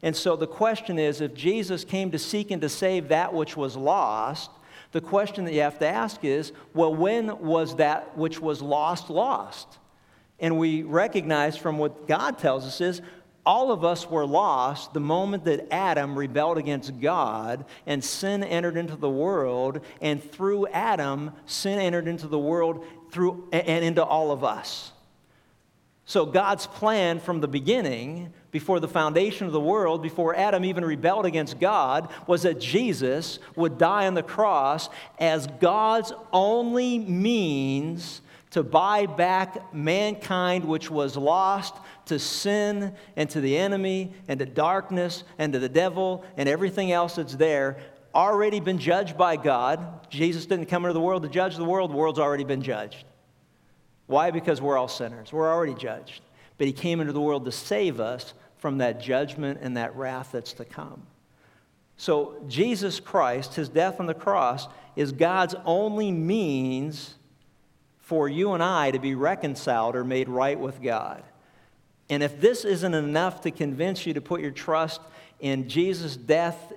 And 0.00 0.14
so 0.14 0.36
the 0.36 0.46
question 0.46 0.96
is 0.96 1.20
if 1.20 1.34
Jesus 1.34 1.84
came 1.84 2.12
to 2.12 2.18
seek 2.18 2.52
and 2.52 2.62
to 2.62 2.68
save 2.68 3.08
that 3.08 3.34
which 3.34 3.56
was 3.56 3.76
lost, 3.76 4.52
the 4.92 5.00
question 5.00 5.44
that 5.46 5.54
you 5.54 5.62
have 5.62 5.80
to 5.80 5.88
ask 5.88 6.24
is 6.24 6.52
well, 6.72 6.94
when 6.94 7.40
was 7.40 7.74
that 7.76 8.16
which 8.16 8.38
was 8.38 8.62
lost 8.62 9.10
lost? 9.10 9.78
And 10.38 10.58
we 10.58 10.82
recognize 10.82 11.56
from 11.56 11.78
what 11.78 12.06
God 12.06 12.38
tells 12.38 12.64
us 12.64 12.80
is 12.80 13.02
all 13.46 13.70
of 13.70 13.84
us 13.84 14.10
were 14.10 14.26
lost 14.26 14.92
the 14.92 15.00
moment 15.00 15.44
that 15.44 15.72
Adam 15.72 16.18
rebelled 16.18 16.58
against 16.58 17.00
God 17.00 17.64
and 17.86 18.04
sin 18.04 18.42
entered 18.42 18.76
into 18.76 18.96
the 18.96 19.08
world, 19.08 19.80
and 20.00 20.22
through 20.22 20.66
Adam, 20.66 21.30
sin 21.46 21.78
entered 21.78 22.08
into 22.08 22.26
the 22.26 22.38
world 22.38 22.84
through 23.10 23.48
and 23.52 23.84
into 23.84 24.04
all 24.04 24.32
of 24.32 24.42
us. 24.42 24.92
So 26.08 26.24
God's 26.24 26.66
plan 26.66 27.18
from 27.18 27.40
the 27.40 27.48
beginning, 27.48 28.32
before 28.52 28.78
the 28.78 28.88
foundation 28.88 29.46
of 29.46 29.52
the 29.52 29.60
world, 29.60 30.02
before 30.02 30.36
Adam 30.36 30.64
even 30.64 30.84
rebelled 30.84 31.26
against 31.26 31.58
God, 31.58 32.08
was 32.28 32.42
that 32.42 32.60
Jesus 32.60 33.40
would 33.56 33.76
die 33.76 34.06
on 34.06 34.14
the 34.14 34.22
cross 34.22 34.88
as 35.18 35.48
God's 35.60 36.12
only 36.32 36.98
means 36.98 38.20
to 38.50 38.62
buy 38.62 39.06
back 39.06 39.74
mankind 39.74 40.64
which 40.64 40.90
was 40.90 41.16
lost 41.16 41.74
to 42.06 42.18
sin 42.18 42.94
and 43.16 43.28
to 43.30 43.40
the 43.40 43.56
enemy 43.56 44.12
and 44.28 44.38
to 44.40 44.46
darkness 44.46 45.24
and 45.38 45.52
to 45.52 45.58
the 45.58 45.68
devil 45.68 46.24
and 46.36 46.48
everything 46.48 46.92
else 46.92 47.16
that's 47.16 47.36
there 47.36 47.78
already 48.14 48.60
been 48.60 48.78
judged 48.78 49.16
by 49.18 49.36
God. 49.36 50.08
Jesus 50.08 50.46
didn't 50.46 50.66
come 50.66 50.84
into 50.84 50.94
the 50.94 51.00
world 51.00 51.22
to 51.22 51.28
judge 51.28 51.56
the 51.56 51.64
world, 51.64 51.90
the 51.90 51.96
world's 51.96 52.18
already 52.18 52.44
been 52.44 52.62
judged. 52.62 53.04
Why? 54.06 54.30
Because 54.30 54.60
we're 54.60 54.78
all 54.78 54.88
sinners. 54.88 55.32
We're 55.32 55.52
already 55.52 55.74
judged. 55.74 56.22
But 56.58 56.66
He 56.66 56.72
came 56.72 57.00
into 57.00 57.12
the 57.12 57.20
world 57.20 57.44
to 57.44 57.52
save 57.52 58.00
us 58.00 58.34
from 58.56 58.78
that 58.78 59.00
judgment 59.00 59.58
and 59.60 59.76
that 59.76 59.94
wrath 59.94 60.30
that's 60.32 60.54
to 60.54 60.64
come. 60.64 61.02
So, 61.98 62.36
Jesus 62.46 63.00
Christ, 63.00 63.54
his 63.54 63.68
death 63.68 64.00
on 64.00 64.06
the 64.06 64.14
cross, 64.14 64.68
is 64.96 65.12
God's 65.12 65.54
only 65.64 66.12
means 66.12 67.14
for 67.98 68.28
you 68.28 68.52
and 68.52 68.62
I 68.62 68.90
to 68.90 68.98
be 68.98 69.14
reconciled 69.14 69.96
or 69.96 70.04
made 70.04 70.28
right 70.28 70.58
with 70.58 70.82
God. 70.82 71.22
And 72.08 72.22
if 72.22 72.40
this 72.40 72.64
isn't 72.64 72.94
enough 72.94 73.40
to 73.42 73.50
convince 73.50 74.06
you 74.06 74.14
to 74.14 74.20
put 74.20 74.40
your 74.40 74.52
trust 74.52 75.00
in 75.40 75.68
Jesus' 75.68 76.16
death 76.16 76.72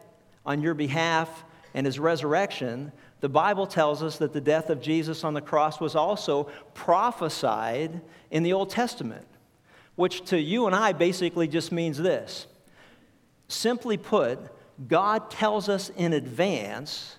on 0.46 0.62
your 0.62 0.74
behalf 0.74 1.44
and 1.74 1.86
his 1.86 2.00
resurrection, 2.00 2.92
the 3.22 3.30
Bible 3.30 3.68
tells 3.68 4.02
us 4.02 4.18
that 4.18 4.34
the 4.34 4.42
death 4.42 4.70
of 4.70 4.82
Jesus 4.82 5.24
on 5.24 5.34
the 5.34 5.42
cross 5.42 5.80
was 5.80 5.96
also 5.96 6.46
prophesied 6.74 8.02
in 8.32 8.44
the 8.44 8.54
Old 8.54 8.70
Testament, 8.70 9.28
which 9.96 10.26
to 10.26 10.40
you 10.40 10.66
and 10.66 10.76
I 10.76 10.94
basically 10.94 11.48
just 11.48 11.72
means 11.72 11.98
this. 11.98 12.48
Simply 13.48 13.98
put, 13.98 14.40
God 14.88 15.30
tells 15.30 15.70
us 15.70 15.90
in 15.90 16.14
advance 16.14 17.18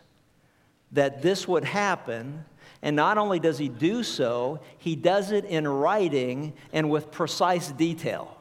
that 0.93 1.23
this 1.23 1.47
would 1.47 1.65
happen, 1.65 2.45
and 2.83 2.97
not 2.97 3.19
only 3.19 3.39
does 3.39 3.59
He 3.59 3.69
do 3.69 4.03
so, 4.03 4.61
He 4.79 4.97
does 4.97 5.33
it 5.33 5.45
in 5.45 5.67
writing 5.67 6.53
and 6.73 6.91
with 6.91 7.11
precise 7.11 7.71
detail. 7.73 8.37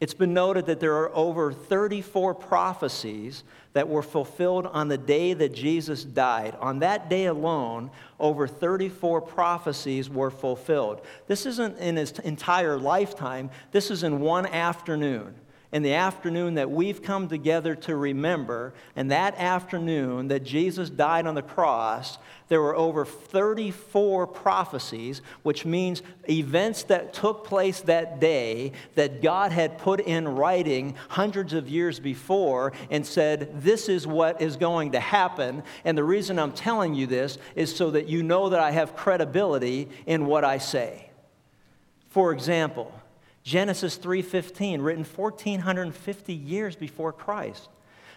It's 0.00 0.14
been 0.14 0.34
noted 0.34 0.66
that 0.66 0.80
there 0.80 0.96
are 0.96 1.14
over 1.14 1.52
34 1.52 2.34
prophecies 2.34 3.44
that 3.72 3.88
were 3.88 4.02
fulfilled 4.02 4.66
on 4.66 4.88
the 4.88 4.98
day 4.98 5.32
that 5.32 5.54
Jesus 5.54 6.04
died. 6.04 6.56
On 6.60 6.80
that 6.80 7.08
day 7.08 7.26
alone, 7.26 7.90
over 8.20 8.46
34 8.46 9.22
prophecies 9.22 10.10
were 10.10 10.30
fulfilled. 10.30 11.00
This 11.26 11.46
isn't 11.46 11.78
in 11.78 11.96
his 11.96 12.10
entire 12.18 12.76
lifetime, 12.76 13.50
this 13.72 13.90
is 13.90 14.02
in 14.02 14.20
one 14.20 14.46
afternoon 14.46 15.34
in 15.74 15.82
the 15.82 15.94
afternoon 15.94 16.54
that 16.54 16.70
we've 16.70 17.02
come 17.02 17.26
together 17.26 17.74
to 17.74 17.96
remember, 17.96 18.72
and 18.94 19.10
that 19.10 19.36
afternoon 19.38 20.28
that 20.28 20.44
Jesus 20.44 20.88
died 20.88 21.26
on 21.26 21.34
the 21.34 21.42
cross, 21.42 22.16
there 22.46 22.60
were 22.60 22.76
over 22.76 23.04
34 23.04 24.28
prophecies, 24.28 25.20
which 25.42 25.66
means 25.66 26.00
events 26.30 26.84
that 26.84 27.12
took 27.12 27.44
place 27.44 27.80
that 27.80 28.20
day 28.20 28.70
that 28.94 29.20
God 29.20 29.50
had 29.50 29.76
put 29.76 29.98
in 29.98 30.28
writing 30.28 30.94
hundreds 31.08 31.52
of 31.52 31.68
years 31.68 31.98
before 31.98 32.72
and 32.88 33.04
said, 33.04 33.60
This 33.60 33.88
is 33.88 34.06
what 34.06 34.40
is 34.40 34.54
going 34.54 34.92
to 34.92 35.00
happen. 35.00 35.64
And 35.84 35.98
the 35.98 36.04
reason 36.04 36.38
I'm 36.38 36.52
telling 36.52 36.94
you 36.94 37.08
this 37.08 37.36
is 37.56 37.74
so 37.74 37.90
that 37.90 38.06
you 38.06 38.22
know 38.22 38.50
that 38.50 38.60
I 38.60 38.70
have 38.70 38.94
credibility 38.94 39.88
in 40.06 40.26
what 40.26 40.44
I 40.44 40.58
say. 40.58 41.10
For 42.10 42.32
example, 42.32 42.92
Genesis 43.44 43.96
3:15, 43.96 44.80
written 44.80 45.04
1450 45.04 46.32
years 46.32 46.76
before 46.76 47.12
Christ, 47.12 47.68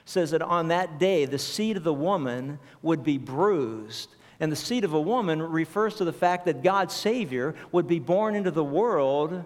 says 0.06 0.32
that 0.32 0.42
on 0.42 0.70
that 0.70 0.98
day 0.98 1.26
the 1.26 1.38
seed 1.38 1.78
of 1.78 1.84
the 1.84 1.94
woman 1.94 2.60
would 2.82 3.04
be 3.04 3.18
bruised. 3.18 4.10
And 4.40 4.52
the 4.52 4.56
seed 4.56 4.84
of 4.84 4.94
a 4.94 5.02
woman 5.02 5.42
refers 5.42 5.96
to 5.96 6.06
the 6.06 6.14
fact 6.14 6.46
that 6.46 6.64
God's 6.64 6.94
Savior 6.94 7.56
would 7.72 7.88
be 7.88 8.00
born 8.00 8.36
into 8.36 8.52
the 8.52 8.64
world 8.64 9.44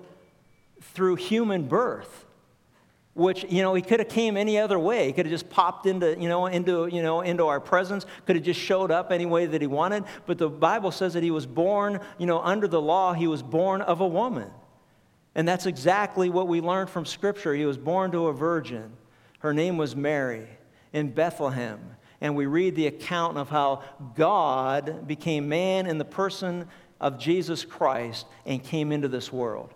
through 0.80 1.16
human 1.16 1.68
birth 1.68 2.26
which 3.14 3.46
you 3.50 3.62
know 3.62 3.74
he 3.74 3.82
could 3.82 4.00
have 4.00 4.10
came 4.10 4.38
any 4.38 4.58
other 4.58 4.80
way. 4.80 5.08
He 5.08 5.14
could 5.14 5.26
have 5.26 5.32
just 5.32 5.50
popped 5.50 5.86
into 5.86 6.18
you 6.20 6.30
know 6.30 6.46
into 6.46 6.88
you 6.88 7.04
know 7.04 7.22
into 7.22 7.46
our 7.48 7.60
presence 7.60 8.06
could 8.26 8.36
have 8.36 8.46
just 8.46 8.60
showed 8.60 8.92
up 8.92 9.12
any 9.12 9.26
way 9.26 9.46
that 9.46 9.60
he 9.60 9.68
wanted. 9.68 10.06
But 10.26 10.38
the 10.38 10.50
bible 10.50 10.92
says 10.92 11.14
that 11.14 11.24
he 11.24 11.32
was 11.32 11.46
born 11.46 12.00
you 12.18 12.26
know 12.26 12.40
under 12.40 12.68
the 12.68 12.82
law 12.82 13.14
he 13.14 13.28
was 13.28 13.44
born 13.44 13.82
of 13.82 14.00
a 14.00 14.08
woman 14.08 14.50
and 15.36 15.48
that's 15.48 15.66
exactly 15.66 16.30
what 16.30 16.48
we 16.48 16.62
learned 16.62 16.90
from 16.90 17.06
Scripture. 17.06 17.54
He 17.54 17.66
was 17.66 17.78
born 17.78 18.12
to 18.12 18.28
a 18.28 18.34
virgin. 18.34 18.92
Her 19.40 19.54
name 19.54 19.78
was 19.78 19.96
Mary 19.96 20.48
in 20.94 21.12
Bethlehem. 21.12 21.80
And 22.20 22.36
we 22.36 22.46
read 22.46 22.76
the 22.76 22.88
account 22.88 23.38
of 23.38 23.50
how 23.50 23.82
God 24.16 25.08
became 25.08 25.50
man 25.50 25.88
in 25.88 25.98
the 25.98 26.06
person 26.06 26.68
of 27.00 27.18
Jesus 27.18 27.66
Christ 27.66 28.28
and 28.46 28.64
came 28.64 28.92
into 28.92 29.08
this 29.08 29.32
world. 29.32 29.74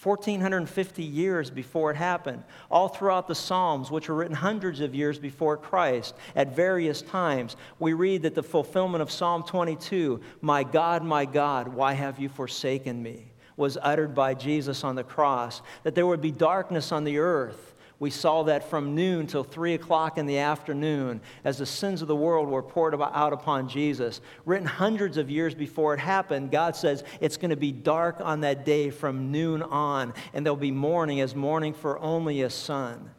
1450 0.00 1.02
years 1.02 1.50
before 1.50 1.90
it 1.90 1.96
happened. 1.96 2.44
All 2.70 2.86
throughout 2.86 3.26
the 3.26 3.34
Psalms, 3.34 3.90
which 3.90 4.08
were 4.08 4.14
written 4.14 4.36
hundreds 4.36 4.80
of 4.80 4.94
years 4.94 5.18
before 5.18 5.56
Christ, 5.56 6.14
at 6.36 6.54
various 6.54 7.02
times, 7.02 7.56
we 7.80 7.94
read 7.94 8.22
that 8.22 8.36
the 8.36 8.42
fulfillment 8.42 9.02
of 9.02 9.10
Psalm 9.10 9.42
22 9.42 10.20
My 10.40 10.62
God, 10.62 11.02
my 11.02 11.24
God, 11.24 11.66
why 11.66 11.94
have 11.94 12.20
you 12.20 12.28
forsaken 12.28 13.02
me? 13.02 13.27
Was 13.58 13.76
uttered 13.82 14.14
by 14.14 14.32
Jesus 14.32 14.84
on 14.84 14.94
the 14.94 15.04
cross, 15.04 15.60
that 15.82 15.94
there 15.94 16.06
would 16.06 16.22
be 16.22 16.30
darkness 16.30 16.92
on 16.92 17.04
the 17.04 17.18
earth. 17.18 17.74
We 18.00 18.10
saw 18.10 18.44
that 18.44 18.70
from 18.70 18.94
noon 18.94 19.26
till 19.26 19.42
three 19.42 19.74
o'clock 19.74 20.18
in 20.18 20.26
the 20.26 20.38
afternoon 20.38 21.20
as 21.42 21.58
the 21.58 21.66
sins 21.66 22.00
of 22.00 22.06
the 22.06 22.14
world 22.14 22.48
were 22.48 22.62
poured 22.62 22.94
out 22.94 23.32
upon 23.32 23.68
Jesus. 23.68 24.20
Written 24.44 24.68
hundreds 24.68 25.16
of 25.16 25.28
years 25.28 25.52
before 25.52 25.94
it 25.94 26.00
happened, 26.00 26.52
God 26.52 26.76
says 26.76 27.02
it's 27.20 27.36
going 27.36 27.50
to 27.50 27.56
be 27.56 27.72
dark 27.72 28.20
on 28.20 28.40
that 28.42 28.64
day 28.64 28.90
from 28.90 29.32
noon 29.32 29.62
on, 29.62 30.14
and 30.32 30.46
there'll 30.46 30.56
be 30.56 30.70
mourning 30.70 31.20
as 31.20 31.34
mourning 31.34 31.74
for 31.74 31.98
only 31.98 32.42
a 32.42 32.50
son. 32.50 33.10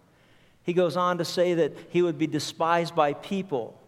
He 0.64 0.72
goes 0.72 0.96
on 0.96 1.18
to 1.18 1.26
say 1.26 1.56
that 1.56 1.74
he 1.90 2.02
would 2.02 2.18
be 2.18 2.28
despised 2.28 2.96
by 2.96 3.14
people 3.14 3.79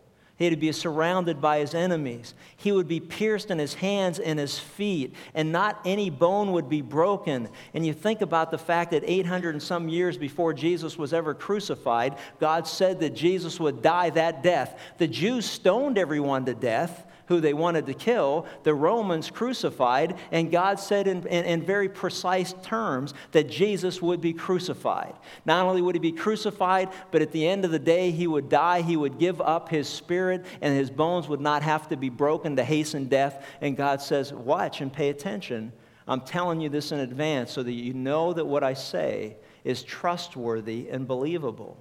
he 0.41 0.49
would 0.49 0.59
be 0.59 0.71
surrounded 0.71 1.39
by 1.39 1.59
his 1.59 1.73
enemies. 1.73 2.33
He 2.57 2.71
would 2.71 2.87
be 2.87 2.99
pierced 2.99 3.51
in 3.51 3.59
his 3.59 3.73
hands 3.73 4.19
and 4.19 4.39
his 4.39 4.57
feet, 4.57 5.13
and 5.33 5.51
not 5.51 5.79
any 5.85 6.09
bone 6.09 6.51
would 6.53 6.69
be 6.69 6.81
broken. 6.81 7.49
And 7.73 7.85
you 7.85 7.93
think 7.93 8.21
about 8.21 8.51
the 8.51 8.57
fact 8.57 8.91
that 8.91 9.03
800 9.05 9.55
and 9.55 9.63
some 9.63 9.89
years 9.89 10.17
before 10.17 10.53
Jesus 10.53 10.97
was 10.97 11.13
ever 11.13 11.33
crucified, 11.33 12.17
God 12.39 12.67
said 12.67 12.99
that 13.01 13.15
Jesus 13.15 13.59
would 13.59 13.81
die 13.81 14.09
that 14.11 14.43
death. 14.43 14.79
The 14.97 15.07
Jews 15.07 15.45
stoned 15.45 15.97
everyone 15.97 16.45
to 16.45 16.53
death 16.53 17.05
who 17.31 17.39
they 17.39 17.53
wanted 17.53 17.85
to 17.85 17.93
kill, 17.93 18.45
the 18.63 18.73
Romans 18.73 19.31
crucified, 19.31 20.17
and 20.31 20.51
God 20.51 20.79
said 20.79 21.07
in, 21.07 21.25
in, 21.27 21.45
in, 21.45 21.61
very 21.63 21.87
precise 21.87 22.53
terms 22.61 23.13
that 23.31 23.49
Jesus 23.49 24.01
would 24.01 24.19
be 24.19 24.33
crucified. 24.33 25.13
Not 25.45 25.65
only 25.65 25.81
would 25.81 25.95
he 25.95 25.99
be 25.99 26.11
crucified, 26.11 26.89
but 27.09 27.21
at 27.21 27.31
the 27.31 27.47
end 27.47 27.63
of 27.63 27.71
the 27.71 27.79
day, 27.79 28.11
he 28.11 28.27
would 28.27 28.49
die, 28.49 28.81
he 28.81 28.97
would 28.97 29.17
give 29.17 29.39
up 29.39 29.69
his 29.69 29.87
spirit, 29.87 30.45
and 30.59 30.77
his 30.77 30.89
bones 30.91 31.29
would 31.29 31.39
not 31.39 31.63
have 31.63 31.87
to 31.87 31.95
be 31.95 32.09
broken 32.09 32.57
to 32.57 32.63
hasten 32.65 33.05
death. 33.05 33.45
And 33.61 33.77
God 33.77 34.01
says, 34.01 34.33
Watch 34.33 34.81
and 34.81 34.91
pay 34.91 35.07
attention. 35.07 35.71
I'm 36.07 36.21
telling 36.21 36.59
you 36.59 36.67
this 36.67 36.91
in 36.91 36.99
advance 36.99 37.51
so 37.51 37.63
that 37.63 37.71
you 37.71 37.93
know 37.93 38.33
that 38.33 38.45
what 38.45 38.63
I 38.63 38.73
say 38.73 39.37
is 39.63 39.83
trustworthy 39.83 40.89
and 40.89 41.07
believable. 41.07 41.77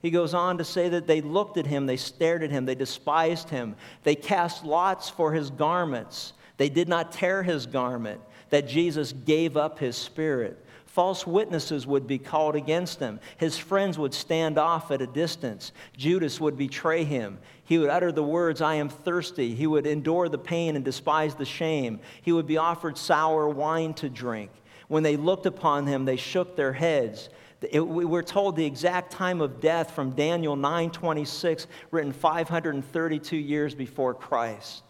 He 0.00 0.10
goes 0.10 0.34
on 0.34 0.58
to 0.58 0.64
say 0.64 0.88
that 0.90 1.06
they 1.06 1.20
looked 1.20 1.56
at 1.56 1.66
him, 1.66 1.86
they 1.86 1.96
stared 1.96 2.42
at 2.42 2.50
him, 2.50 2.66
they 2.66 2.74
despised 2.74 3.50
him, 3.50 3.76
they 4.02 4.14
cast 4.14 4.64
lots 4.64 5.08
for 5.08 5.32
his 5.32 5.50
garments. 5.50 6.32
They 6.58 6.68
did 6.68 6.88
not 6.88 7.12
tear 7.12 7.42
his 7.42 7.66
garment, 7.66 8.20
that 8.50 8.68
Jesus 8.68 9.12
gave 9.12 9.56
up 9.56 9.78
his 9.78 9.96
spirit. 9.96 10.62
False 10.86 11.26
witnesses 11.26 11.86
would 11.86 12.06
be 12.06 12.16
called 12.16 12.56
against 12.56 13.00
him. 13.00 13.20
His 13.36 13.58
friends 13.58 13.98
would 13.98 14.14
stand 14.14 14.56
off 14.56 14.90
at 14.90 15.02
a 15.02 15.06
distance. 15.06 15.72
Judas 15.94 16.40
would 16.40 16.56
betray 16.56 17.04
him. 17.04 17.38
He 17.64 17.76
would 17.76 17.90
utter 17.90 18.10
the 18.10 18.22
words, 18.22 18.62
I 18.62 18.76
am 18.76 18.88
thirsty. 18.88 19.54
He 19.54 19.66
would 19.66 19.86
endure 19.86 20.30
the 20.30 20.38
pain 20.38 20.74
and 20.74 20.82
despise 20.82 21.34
the 21.34 21.44
shame. 21.44 22.00
He 22.22 22.32
would 22.32 22.46
be 22.46 22.56
offered 22.56 22.96
sour 22.96 23.46
wine 23.46 23.92
to 23.94 24.08
drink. 24.08 24.50
When 24.88 25.02
they 25.02 25.18
looked 25.18 25.44
upon 25.44 25.86
him, 25.86 26.06
they 26.06 26.16
shook 26.16 26.56
their 26.56 26.72
heads. 26.72 27.28
It, 27.70 27.80
we're 27.80 28.22
told 28.22 28.56
the 28.56 28.64
exact 28.64 29.12
time 29.12 29.40
of 29.40 29.60
death 29.60 29.92
from 29.92 30.10
Daniel 30.10 30.56
9:26, 30.56 31.66
written 31.90 32.12
532 32.12 33.36
years 33.36 33.74
before 33.74 34.14
Christ. 34.14 34.82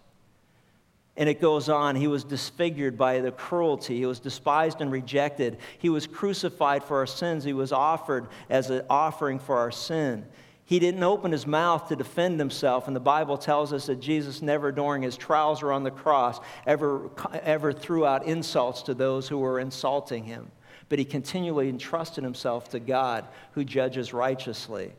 And 1.17 1.29
it 1.29 1.41
goes 1.41 1.69
on. 1.69 1.97
He 1.97 2.09
was 2.09 2.25
disfigured 2.25 2.99
by 2.99 3.21
the 3.21 3.33
cruelty. 3.33 3.97
He 3.97 4.07
was 4.07 4.21
despised 4.21 4.81
and 4.81 4.93
rejected. 4.93 5.59
He 5.79 5.89
was 5.89 6.07
crucified 6.07 6.85
for 6.85 6.99
our 6.99 7.07
sins. 7.07 7.43
He 7.43 7.55
was 7.55 7.73
offered 7.73 8.29
as 8.51 8.69
an 8.69 8.85
offering 8.91 9.39
for 9.39 9.57
our 9.57 9.71
sin. 9.71 10.27
He 10.67 10.79
didn't 10.79 11.03
open 11.03 11.33
his 11.33 11.47
mouth 11.47 11.89
to 11.89 11.97
defend 11.97 12.39
himself. 12.39 12.87
And 12.87 12.95
the 12.95 13.01
Bible 13.01 13.39
tells 13.39 13.73
us 13.73 13.87
that 13.87 14.01
Jesus 14.01 14.43
never, 14.43 14.73
during 14.73 15.01
his 15.01 15.17
trials 15.17 15.63
or 15.63 15.73
on 15.73 15.85
the 15.85 15.91
cross, 15.91 16.41
ever, 16.67 17.09
ever 17.43 17.73
threw 17.73 18.05
out 18.05 18.27
insults 18.27 18.83
to 18.83 18.93
those 18.93 19.29
who 19.29 19.39
were 19.39 19.59
insulting 19.61 20.25
him 20.25 20.51
but 20.89 20.99
he 20.99 21.05
continually 21.05 21.69
entrusted 21.69 22.23
himself 22.23 22.69
to 22.71 22.81
God 22.81 23.27
who 23.53 23.65
judges 23.65 24.13
righteously. 24.13 24.93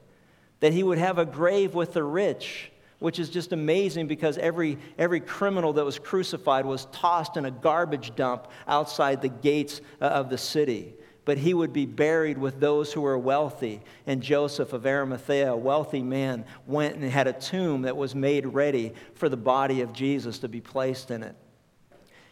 That 0.60 0.74
he 0.74 0.84
would 0.84 0.98
have 0.98 1.17
a 1.17 1.25
grave 1.25 1.75
with 1.75 1.94
the 1.94 2.03
rich, 2.03 2.72
which 3.00 3.20
is 3.20 3.29
just 3.29 3.53
amazing 3.53 4.08
because 4.08 4.38
every, 4.38 4.77
every 4.98 5.20
criminal 5.20 5.74
that 5.74 5.86
was 5.86 6.00
crucified 6.00 6.65
was 6.65 6.86
tossed 6.91 7.38
in 7.38 7.46
a 7.46 7.51
garbage 7.51 8.15
dump 8.15 8.48
outside 8.67 9.22
the 9.22 9.29
gates 9.29 9.82
uh, 10.01 10.06
of 10.06 10.29
the 10.29 10.38
city. 10.38 10.94
But 11.24 11.38
he 11.38 11.53
would 11.53 11.74
be 11.74 11.86
buried 11.86 12.38
with 12.38 12.60
those 12.60 12.91
who 12.94 13.01
were 13.01 13.17
wealthy. 13.17 13.82
And 14.08 14.24
Joseph 14.24 14.74
of 14.74 14.86
Arimathea, 14.86 15.51
a 15.51 15.58
wealthy 15.58 16.01
man, 16.01 16.46
went 16.65 16.96
and 16.96 17.03
had 17.12 17.27
a 17.27 17.34
tomb 17.34 17.82
that 17.84 17.98
was 17.98 18.15
made 18.15 18.46
ready 18.46 18.94
for 19.13 19.27
the 19.27 19.38
body 19.38 19.82
of 19.82 19.94
Jesus 19.94 20.39
to 20.39 20.48
be 20.48 20.62
placed 20.62 21.12
in 21.12 21.24
it. 21.24 21.36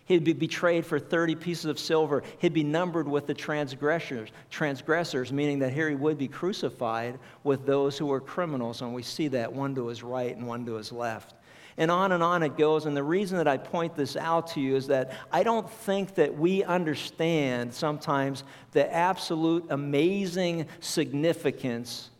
He'd 0.06 0.24
be 0.24 0.34
betrayed 0.34 0.86
for 0.86 1.00
30 1.00 1.36
pieces 1.36 1.66
of 1.66 1.80
silver. 1.80 2.24
He'd 2.38 2.54
be 2.54 2.64
numbered 2.64 3.08
with 3.08 3.26
the 3.26 3.34
transgressors, 3.34 4.30
transgressors, 4.52 5.34
meaning 5.34 5.60
that 5.60 5.74
here 5.74 5.90
he 5.90 5.96
would 5.96 6.20
be 6.20 6.28
crucified 6.28 7.18
with 7.44 7.66
those 7.66 7.98
who 7.98 8.06
were 8.06 8.22
criminals. 8.22 8.82
And 8.82 8.94
we 8.94 9.02
see 9.02 9.28
that 9.30 9.52
one 9.52 9.74
to 9.76 9.88
his 9.88 10.04
right 10.04 10.36
and 10.36 10.48
one 10.48 10.64
to 10.68 10.76
his 10.76 10.92
left. 10.92 11.34
And 11.78 11.90
on 11.90 12.12
and 12.12 12.22
on 12.22 12.44
it 12.44 12.56
goes. 12.56 12.86
And 12.86 12.96
the 12.96 13.04
reason 13.04 13.38
that 13.38 13.48
I 13.48 13.58
point 13.58 13.96
this 13.96 14.16
out 14.16 14.48
to 14.50 14.62
you 14.62 14.76
is 14.76 14.88
that 14.88 15.12
I 15.32 15.42
don't 15.42 15.70
think 15.70 16.14
that 16.16 16.38
we 16.38 16.64
understand 16.64 17.74
sometimes 17.74 18.44
the 18.72 18.94
absolute 18.94 19.66
amazing 19.72 20.68
significance 20.82 22.12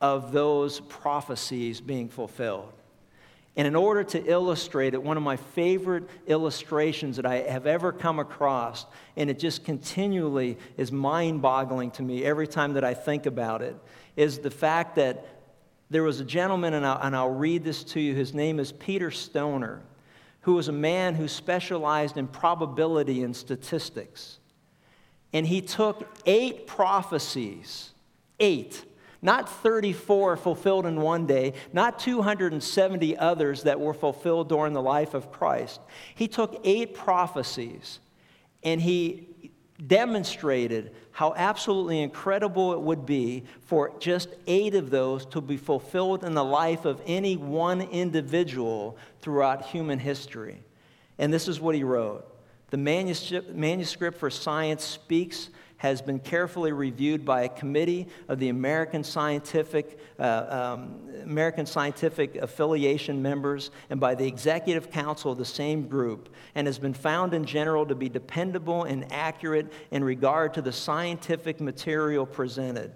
of 0.00 0.32
those 0.32 0.80
prophecies 0.80 1.80
being 1.80 2.08
fulfilled. 2.08 2.72
And 3.56 3.68
in 3.68 3.76
order 3.76 4.02
to 4.02 4.24
illustrate 4.24 4.94
it, 4.94 5.02
one 5.02 5.16
of 5.16 5.22
my 5.22 5.36
favorite 5.36 6.08
illustrations 6.26 7.16
that 7.16 7.26
I 7.26 7.36
have 7.42 7.66
ever 7.66 7.92
come 7.92 8.18
across, 8.18 8.84
and 9.16 9.30
it 9.30 9.38
just 9.38 9.64
continually 9.64 10.58
is 10.76 10.90
mind 10.90 11.40
boggling 11.40 11.92
to 11.92 12.02
me 12.02 12.24
every 12.24 12.48
time 12.48 12.72
that 12.72 12.82
I 12.82 12.94
think 12.94 13.26
about 13.26 13.62
it, 13.62 13.76
is 14.16 14.38
the 14.40 14.50
fact 14.50 14.96
that 14.96 15.26
there 15.88 16.02
was 16.02 16.18
a 16.18 16.24
gentleman, 16.24 16.74
and 16.74 16.84
I'll, 16.84 17.00
and 17.00 17.14
I'll 17.14 17.30
read 17.30 17.62
this 17.62 17.84
to 17.84 18.00
you. 18.00 18.14
His 18.14 18.34
name 18.34 18.58
is 18.58 18.72
Peter 18.72 19.12
Stoner, 19.12 19.82
who 20.40 20.54
was 20.54 20.66
a 20.66 20.72
man 20.72 21.14
who 21.14 21.28
specialized 21.28 22.16
in 22.16 22.26
probability 22.26 23.22
and 23.22 23.36
statistics. 23.36 24.40
And 25.32 25.46
he 25.46 25.60
took 25.60 26.18
eight 26.26 26.66
prophecies, 26.66 27.92
eight 28.40 28.84
not 29.24 29.48
34 29.48 30.36
fulfilled 30.36 30.84
in 30.84 31.00
one 31.00 31.26
day, 31.26 31.54
not 31.72 31.98
270 31.98 33.16
others 33.16 33.62
that 33.62 33.80
were 33.80 33.94
fulfilled 33.94 34.50
during 34.50 34.74
the 34.74 34.82
life 34.82 35.14
of 35.14 35.32
Christ. 35.32 35.80
He 36.14 36.28
took 36.28 36.60
eight 36.62 36.94
prophecies 36.94 38.00
and 38.62 38.82
he 38.82 39.50
demonstrated 39.86 40.94
how 41.10 41.32
absolutely 41.36 42.02
incredible 42.02 42.74
it 42.74 42.80
would 42.80 43.06
be 43.06 43.44
for 43.62 43.92
just 43.98 44.28
eight 44.46 44.74
of 44.74 44.90
those 44.90 45.24
to 45.26 45.40
be 45.40 45.56
fulfilled 45.56 46.22
in 46.22 46.34
the 46.34 46.44
life 46.44 46.84
of 46.84 47.00
any 47.06 47.36
one 47.36 47.80
individual 47.80 48.98
throughout 49.22 49.64
human 49.64 49.98
history. 49.98 50.62
And 51.18 51.32
this 51.32 51.48
is 51.48 51.60
what 51.60 51.74
he 51.74 51.82
wrote. 51.82 52.26
The 52.68 52.76
manuscript, 52.76 53.54
manuscript 53.54 54.18
for 54.18 54.28
science 54.28 54.84
speaks 54.84 55.48
has 55.78 56.00
been 56.00 56.18
carefully 56.18 56.72
reviewed 56.72 57.24
by 57.24 57.42
a 57.42 57.48
committee 57.48 58.08
of 58.28 58.38
the 58.38 58.48
American 58.48 59.04
Scientific, 59.04 59.98
uh, 60.18 60.76
um, 60.78 61.10
American 61.22 61.66
Scientific 61.66 62.36
Affiliation 62.36 63.20
members 63.20 63.70
and 63.90 64.00
by 64.00 64.14
the 64.14 64.26
Executive 64.26 64.90
Council 64.90 65.32
of 65.32 65.38
the 65.38 65.44
same 65.44 65.88
group, 65.88 66.28
and 66.54 66.66
has 66.66 66.78
been 66.78 66.94
found 66.94 67.34
in 67.34 67.44
general 67.44 67.84
to 67.86 67.94
be 67.94 68.08
dependable 68.08 68.84
and 68.84 69.10
accurate 69.12 69.72
in 69.90 70.02
regard 70.02 70.54
to 70.54 70.62
the 70.62 70.72
scientific 70.72 71.60
material 71.60 72.24
presented. 72.24 72.92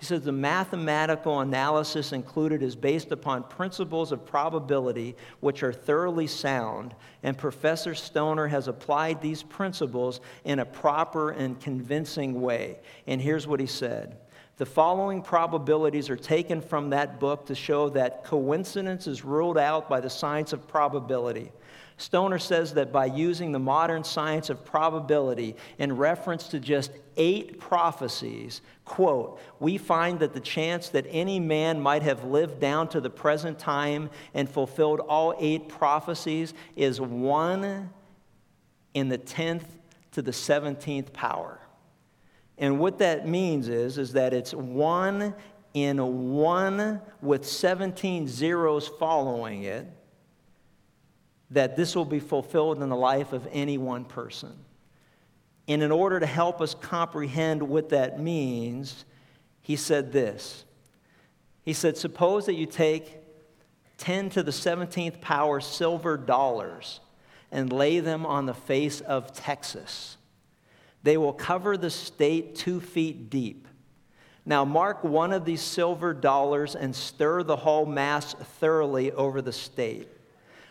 He 0.00 0.06
says 0.06 0.22
the 0.22 0.32
mathematical 0.32 1.40
analysis 1.40 2.12
included 2.12 2.62
is 2.62 2.74
based 2.74 3.12
upon 3.12 3.42
principles 3.42 4.12
of 4.12 4.24
probability 4.24 5.14
which 5.40 5.62
are 5.62 5.74
thoroughly 5.74 6.26
sound, 6.26 6.94
and 7.22 7.36
Professor 7.36 7.94
Stoner 7.94 8.46
has 8.46 8.66
applied 8.66 9.20
these 9.20 9.42
principles 9.42 10.22
in 10.44 10.60
a 10.60 10.64
proper 10.64 11.32
and 11.32 11.60
convincing 11.60 12.40
way. 12.40 12.78
And 13.06 13.20
here's 13.20 13.46
what 13.46 13.60
he 13.60 13.66
said. 13.66 14.16
The 14.56 14.64
following 14.64 15.20
probabilities 15.20 16.08
are 16.08 16.16
taken 16.16 16.62
from 16.62 16.88
that 16.90 17.20
book 17.20 17.44
to 17.44 17.54
show 17.54 17.90
that 17.90 18.24
coincidence 18.24 19.06
is 19.06 19.22
ruled 19.22 19.58
out 19.58 19.90
by 19.90 20.00
the 20.00 20.08
science 20.08 20.54
of 20.54 20.66
probability. 20.66 21.52
Stoner 22.00 22.38
says 22.38 22.74
that 22.74 22.92
by 22.92 23.04
using 23.04 23.52
the 23.52 23.58
modern 23.58 24.04
science 24.04 24.48
of 24.48 24.64
probability 24.64 25.54
in 25.78 25.96
reference 25.96 26.48
to 26.48 26.58
just 26.58 26.92
eight 27.18 27.60
prophecies, 27.60 28.62
quote, 28.86 29.38
we 29.58 29.76
find 29.76 30.18
that 30.20 30.32
the 30.32 30.40
chance 30.40 30.88
that 30.88 31.04
any 31.10 31.38
man 31.38 31.78
might 31.78 32.02
have 32.02 32.24
lived 32.24 32.58
down 32.58 32.88
to 32.88 33.02
the 33.02 33.10
present 33.10 33.58
time 33.58 34.08
and 34.32 34.48
fulfilled 34.48 35.00
all 35.00 35.34
eight 35.38 35.68
prophecies 35.68 36.54
is 36.74 37.00
one 37.00 37.90
in 38.94 39.10
the 39.10 39.18
10th 39.18 39.66
to 40.12 40.22
the 40.22 40.30
17th 40.30 41.12
power. 41.12 41.60
And 42.56 42.78
what 42.78 42.98
that 42.98 43.28
means 43.28 43.68
is, 43.68 43.98
is 43.98 44.14
that 44.14 44.32
it's 44.32 44.54
one 44.54 45.34
in 45.74 46.32
one 46.32 47.00
with 47.20 47.46
17 47.46 48.26
zeros 48.26 48.88
following 48.88 49.64
it 49.64 49.86
that 51.50 51.76
this 51.76 51.96
will 51.96 52.04
be 52.04 52.20
fulfilled 52.20 52.82
in 52.82 52.88
the 52.88 52.96
life 52.96 53.32
of 53.32 53.46
any 53.50 53.76
one 53.76 54.04
person. 54.04 54.52
And 55.66 55.82
in 55.82 55.90
order 55.90 56.20
to 56.20 56.26
help 56.26 56.60
us 56.60 56.74
comprehend 56.74 57.62
what 57.62 57.90
that 57.90 58.20
means, 58.20 59.04
he 59.60 59.76
said 59.76 60.12
this. 60.12 60.64
He 61.62 61.72
said, 61.72 61.96
Suppose 61.96 62.46
that 62.46 62.54
you 62.54 62.66
take 62.66 63.18
10 63.98 64.30
to 64.30 64.42
the 64.42 64.50
17th 64.50 65.20
power 65.20 65.60
silver 65.60 66.16
dollars 66.16 67.00
and 67.52 67.72
lay 67.72 68.00
them 68.00 68.24
on 68.24 68.46
the 68.46 68.54
face 68.54 69.00
of 69.00 69.32
Texas. 69.32 70.16
They 71.02 71.16
will 71.16 71.32
cover 71.32 71.76
the 71.76 71.90
state 71.90 72.54
two 72.54 72.80
feet 72.80 73.28
deep. 73.30 73.66
Now, 74.46 74.64
mark 74.64 75.04
one 75.04 75.32
of 75.32 75.44
these 75.44 75.60
silver 75.60 76.14
dollars 76.14 76.74
and 76.74 76.94
stir 76.94 77.42
the 77.42 77.56
whole 77.56 77.86
mass 77.86 78.34
thoroughly 78.34 79.12
over 79.12 79.42
the 79.42 79.52
state 79.52 80.08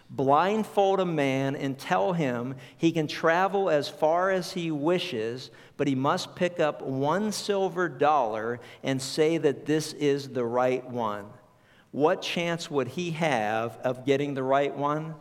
blindfold 0.10 1.00
a 1.00 1.06
man 1.06 1.56
and 1.56 1.78
tell 1.78 2.14
him 2.14 2.56
he 2.78 2.92
can 2.92 3.08
travel 3.08 3.70
as 3.70 3.88
far 3.88 4.32
as 4.32 4.52
he 4.54 4.72
wishes, 4.72 5.52
but 5.78 5.88
he 5.88 5.96
must 5.96 6.36
pick 6.36 6.60
up 6.60 6.82
one 6.82 7.32
silver 7.32 7.88
dollar 7.88 8.60
and 8.84 9.02
say 9.02 9.38
that 9.38 9.66
this 9.66 9.94
is 9.94 10.30
the 10.30 10.46
right 10.46 10.88
one. 10.90 11.26
What 11.92 12.22
chance 12.22 12.70
would 12.70 12.88
he 12.90 13.12
have 13.12 13.78
of 13.84 14.06
getting 14.06 14.34
the 14.34 14.44
right 14.44 14.76
one? 14.76 15.16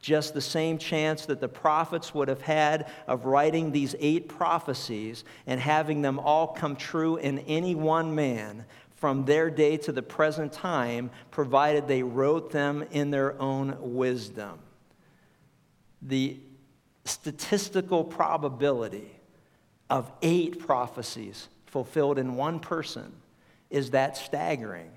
Just 0.00 0.32
the 0.32 0.40
same 0.40 0.78
chance 0.78 1.26
that 1.26 1.40
the 1.40 1.48
prophets 1.48 2.14
would 2.14 2.28
have 2.28 2.40
had 2.40 2.90
of 3.06 3.26
writing 3.26 3.70
these 3.70 3.94
eight 4.00 4.28
prophecies 4.28 5.24
and 5.46 5.60
having 5.60 6.00
them 6.00 6.18
all 6.18 6.48
come 6.48 6.74
true 6.74 7.16
in 7.16 7.40
any 7.40 7.74
one 7.74 8.14
man 8.14 8.64
from 9.00 9.24
their 9.24 9.48
day 9.48 9.78
to 9.78 9.92
the 9.92 10.02
present 10.02 10.52
time, 10.52 11.10
provided 11.30 11.88
they 11.88 12.02
wrote 12.02 12.52
them 12.52 12.84
in 12.90 13.10
their 13.10 13.40
own 13.40 13.74
wisdom. 13.80 14.58
The 16.02 16.36
statistical 17.06 18.04
probability 18.04 19.10
of 19.88 20.12
eight 20.20 20.58
prophecies 20.58 21.48
fulfilled 21.64 22.18
in 22.18 22.36
one 22.36 22.60
person 22.60 23.10
is 23.70 23.92
that 23.92 24.18
staggering. 24.18 24.90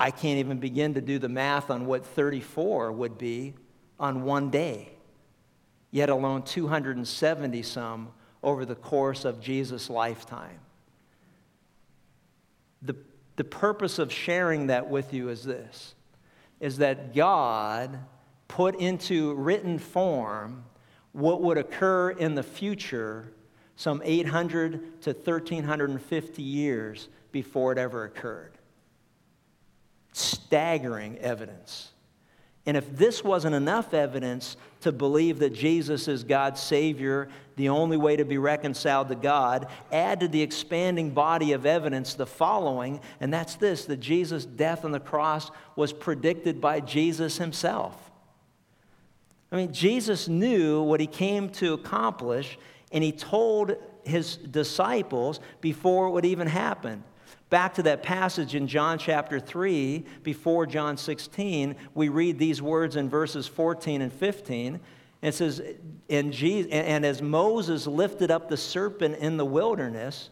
I 0.00 0.10
can't 0.10 0.40
even 0.40 0.58
begin 0.58 0.94
to 0.94 1.00
do 1.00 1.20
the 1.20 1.28
math 1.28 1.70
on 1.70 1.86
what 1.86 2.04
34 2.04 2.90
would 2.90 3.18
be 3.18 3.54
on 4.00 4.24
one 4.24 4.50
day, 4.50 4.94
yet 5.92 6.08
alone 6.08 6.42
270 6.42 7.62
some 7.62 8.08
over 8.42 8.64
the 8.64 8.74
course 8.74 9.24
of 9.24 9.40
Jesus' 9.40 9.88
lifetime. 9.88 10.58
The, 12.82 12.96
the 13.36 13.44
purpose 13.44 13.98
of 13.98 14.12
sharing 14.12 14.68
that 14.68 14.88
with 14.88 15.12
you 15.12 15.28
is 15.28 15.44
this 15.44 15.94
is 16.60 16.76
that 16.76 17.14
God 17.14 17.98
put 18.48 18.78
into 18.78 19.32
written 19.34 19.78
form 19.78 20.64
what 21.12 21.40
would 21.40 21.56
occur 21.56 22.10
in 22.10 22.34
the 22.34 22.42
future 22.42 23.32
some 23.76 24.02
800 24.04 25.00
to 25.02 25.12
1350 25.12 26.42
years 26.42 27.08
before 27.32 27.72
it 27.72 27.78
ever 27.78 28.04
occurred. 28.04 28.52
Staggering 30.12 31.16
evidence. 31.18 31.92
And 32.66 32.76
if 32.76 32.94
this 32.94 33.24
wasn't 33.24 33.54
enough 33.54 33.94
evidence 33.94 34.58
to 34.82 34.92
believe 34.92 35.38
that 35.38 35.54
Jesus 35.54 36.08
is 36.08 36.24
God's 36.24 36.60
Savior, 36.60 37.28
the 37.60 37.68
only 37.68 37.96
way 37.96 38.16
to 38.16 38.24
be 38.24 38.38
reconciled 38.38 39.08
to 39.08 39.14
God, 39.14 39.68
add 39.92 40.20
to 40.20 40.28
the 40.28 40.42
expanding 40.42 41.10
body 41.10 41.52
of 41.52 41.66
evidence 41.66 42.14
the 42.14 42.26
following, 42.26 43.00
and 43.20 43.32
that's 43.32 43.54
this 43.56 43.84
that 43.84 43.98
Jesus' 43.98 44.44
death 44.44 44.84
on 44.84 44.92
the 44.92 45.00
cross 45.00 45.50
was 45.76 45.92
predicted 45.92 46.60
by 46.60 46.80
Jesus 46.80 47.36
himself. 47.38 48.10
I 49.52 49.56
mean, 49.56 49.72
Jesus 49.72 50.28
knew 50.28 50.82
what 50.82 51.00
he 51.00 51.06
came 51.06 51.50
to 51.50 51.74
accomplish, 51.74 52.58
and 52.92 53.04
he 53.04 53.12
told 53.12 53.76
his 54.04 54.36
disciples 54.36 55.40
before 55.60 56.08
it 56.08 56.10
would 56.10 56.24
even 56.24 56.46
happen 56.46 57.04
back 57.50 57.74
to 57.74 57.82
that 57.82 58.02
passage 58.02 58.54
in 58.54 58.68
John 58.68 58.96
chapter 58.96 59.40
3, 59.40 60.04
before 60.22 60.66
John 60.66 60.96
16, 60.96 61.74
we 61.94 62.08
read 62.08 62.38
these 62.38 62.62
words 62.62 62.94
in 62.96 63.08
verses 63.08 63.48
14 63.48 64.00
and 64.00 64.12
15. 64.12 64.80
It 65.22 65.32
says, 65.32 65.62
and, 66.08 66.32
Jesus, 66.32 66.72
and 66.72 67.04
as 67.04 67.20
Moses 67.20 67.86
lifted 67.86 68.30
up 68.30 68.48
the 68.48 68.56
serpent 68.56 69.16
in 69.16 69.36
the 69.36 69.44
wilderness, 69.44 70.30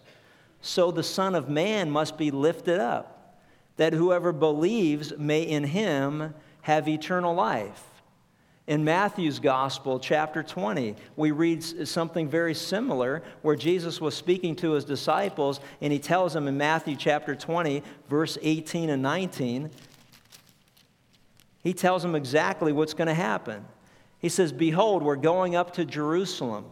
so 0.60 0.90
the 0.90 1.02
Son 1.02 1.34
of 1.34 1.48
Man 1.48 1.90
must 1.90 2.16
be 2.16 2.30
lifted 2.30 2.80
up, 2.80 3.42
that 3.76 3.92
whoever 3.92 4.32
believes 4.32 5.12
may 5.16 5.42
in 5.42 5.64
him 5.64 6.34
have 6.62 6.88
eternal 6.88 7.34
life. 7.34 7.84
In 8.66 8.84
Matthew's 8.84 9.38
Gospel, 9.38 9.98
chapter 9.98 10.42
20, 10.42 10.94
we 11.16 11.30
read 11.30 11.62
something 11.88 12.28
very 12.28 12.54
similar 12.54 13.22
where 13.40 13.56
Jesus 13.56 14.00
was 14.00 14.14
speaking 14.14 14.56
to 14.56 14.72
his 14.72 14.84
disciples, 14.84 15.60
and 15.80 15.92
he 15.92 15.98
tells 15.98 16.34
them 16.34 16.48
in 16.48 16.58
Matthew 16.58 16.96
chapter 16.96 17.34
20, 17.34 17.82
verse 18.10 18.36
18 18.42 18.90
and 18.90 19.02
19, 19.02 19.70
he 21.62 21.72
tells 21.72 22.02
them 22.02 22.14
exactly 22.14 22.72
what's 22.72 22.94
going 22.94 23.08
to 23.08 23.14
happen. 23.14 23.64
He 24.18 24.28
says, 24.28 24.52
Behold, 24.52 25.02
we're 25.02 25.16
going 25.16 25.54
up 25.54 25.74
to 25.74 25.84
Jerusalem, 25.84 26.66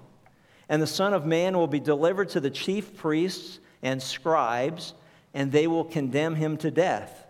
and 0.69 0.83
the 0.83 0.87
Son 0.87 1.15
of 1.15 1.27
Man 1.27 1.57
will 1.57 1.67
be 1.67 1.81
delivered 1.81 2.29
to 2.31 2.41
the 2.41 2.51
chief 2.51 2.97
priests 2.97 3.61
and 3.83 4.03
scribes, 4.03 4.95
and 5.35 5.53
they 5.53 5.67
will 5.67 5.85
condemn 5.85 6.35
him 6.35 6.57
to 6.59 6.71
death 6.71 7.27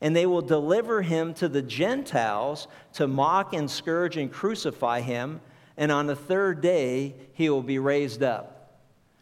and 0.00 0.16
they 0.16 0.26
will 0.26 0.42
deliver 0.42 1.02
him 1.02 1.34
to 1.34 1.48
the 1.48 1.62
Gentiles 1.62 2.68
to 2.94 3.06
mock 3.06 3.52
and 3.52 3.70
scourge 3.70 4.16
and 4.16 4.32
crucify 4.32 5.00
him, 5.00 5.40
and 5.76 5.92
on 5.92 6.06
the 6.06 6.16
third 6.16 6.60
day 6.60 7.14
he 7.34 7.50
will 7.50 7.62
be 7.62 7.78
raised 7.78 8.22
up. 8.22 8.78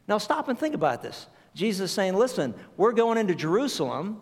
Now, 0.07 0.19
stop 0.19 0.49
and 0.49 0.59
think 0.59 0.75
about 0.75 1.03
this. 1.03 1.27
Jesus 1.55 1.91
is 1.91 1.95
saying, 1.95 2.15
Listen, 2.15 2.55
we're 2.77 2.93
going 2.93 3.19
into 3.19 3.35
Jerusalem, 3.35 4.21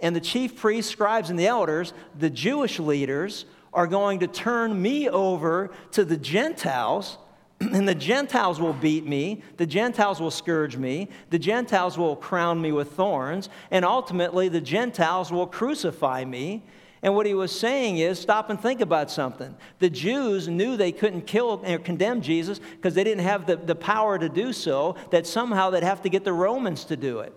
and 0.00 0.16
the 0.16 0.20
chief 0.20 0.56
priests, 0.56 0.90
scribes, 0.90 1.28
and 1.28 1.38
the 1.38 1.46
elders, 1.46 1.92
the 2.18 2.30
Jewish 2.30 2.78
leaders, 2.78 3.44
are 3.72 3.86
going 3.86 4.20
to 4.20 4.26
turn 4.26 4.80
me 4.80 5.08
over 5.08 5.70
to 5.92 6.04
the 6.04 6.16
Gentiles 6.16 7.18
and 7.60 7.88
the 7.88 7.94
Gentiles 7.94 8.60
will 8.60 8.72
beat 8.72 9.04
me, 9.04 9.42
the 9.56 9.66
Gentiles 9.66 10.20
will 10.20 10.30
scourge 10.30 10.76
me, 10.76 11.08
the 11.30 11.38
Gentiles 11.38 11.98
will 11.98 12.14
crown 12.14 12.60
me 12.60 12.70
with 12.70 12.92
thorns, 12.92 13.48
and 13.70 13.84
ultimately 13.84 14.48
the 14.48 14.60
Gentiles 14.60 15.32
will 15.32 15.46
crucify 15.46 16.24
me. 16.24 16.62
And 17.02 17.14
what 17.14 17.26
he 17.26 17.34
was 17.34 17.56
saying 17.56 17.98
is 17.98 18.18
stop 18.18 18.50
and 18.50 18.60
think 18.60 18.80
about 18.80 19.10
something. 19.10 19.56
The 19.78 19.90
Jews 19.90 20.48
knew 20.48 20.76
they 20.76 20.92
couldn't 20.92 21.22
kill 21.22 21.62
or 21.64 21.78
condemn 21.78 22.20
Jesus 22.20 22.58
because 22.58 22.94
they 22.94 23.04
didn't 23.04 23.24
have 23.24 23.46
the, 23.46 23.56
the 23.56 23.76
power 23.76 24.18
to 24.18 24.28
do 24.28 24.52
so, 24.52 24.96
that 25.10 25.26
somehow 25.26 25.70
they'd 25.70 25.84
have 25.84 26.02
to 26.02 26.08
get 26.08 26.24
the 26.24 26.32
Romans 26.32 26.84
to 26.86 26.96
do 26.96 27.20
it. 27.20 27.32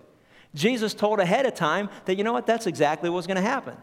Jesus 0.54 0.94
told 0.94 1.18
ahead 1.18 1.46
of 1.46 1.54
time 1.54 1.88
that, 2.04 2.16
you 2.16 2.24
know 2.24 2.32
what, 2.32 2.46
that's 2.46 2.66
exactly 2.66 3.08
what's 3.08 3.26
going 3.26 3.36
to 3.36 3.42
happen. 3.42 3.76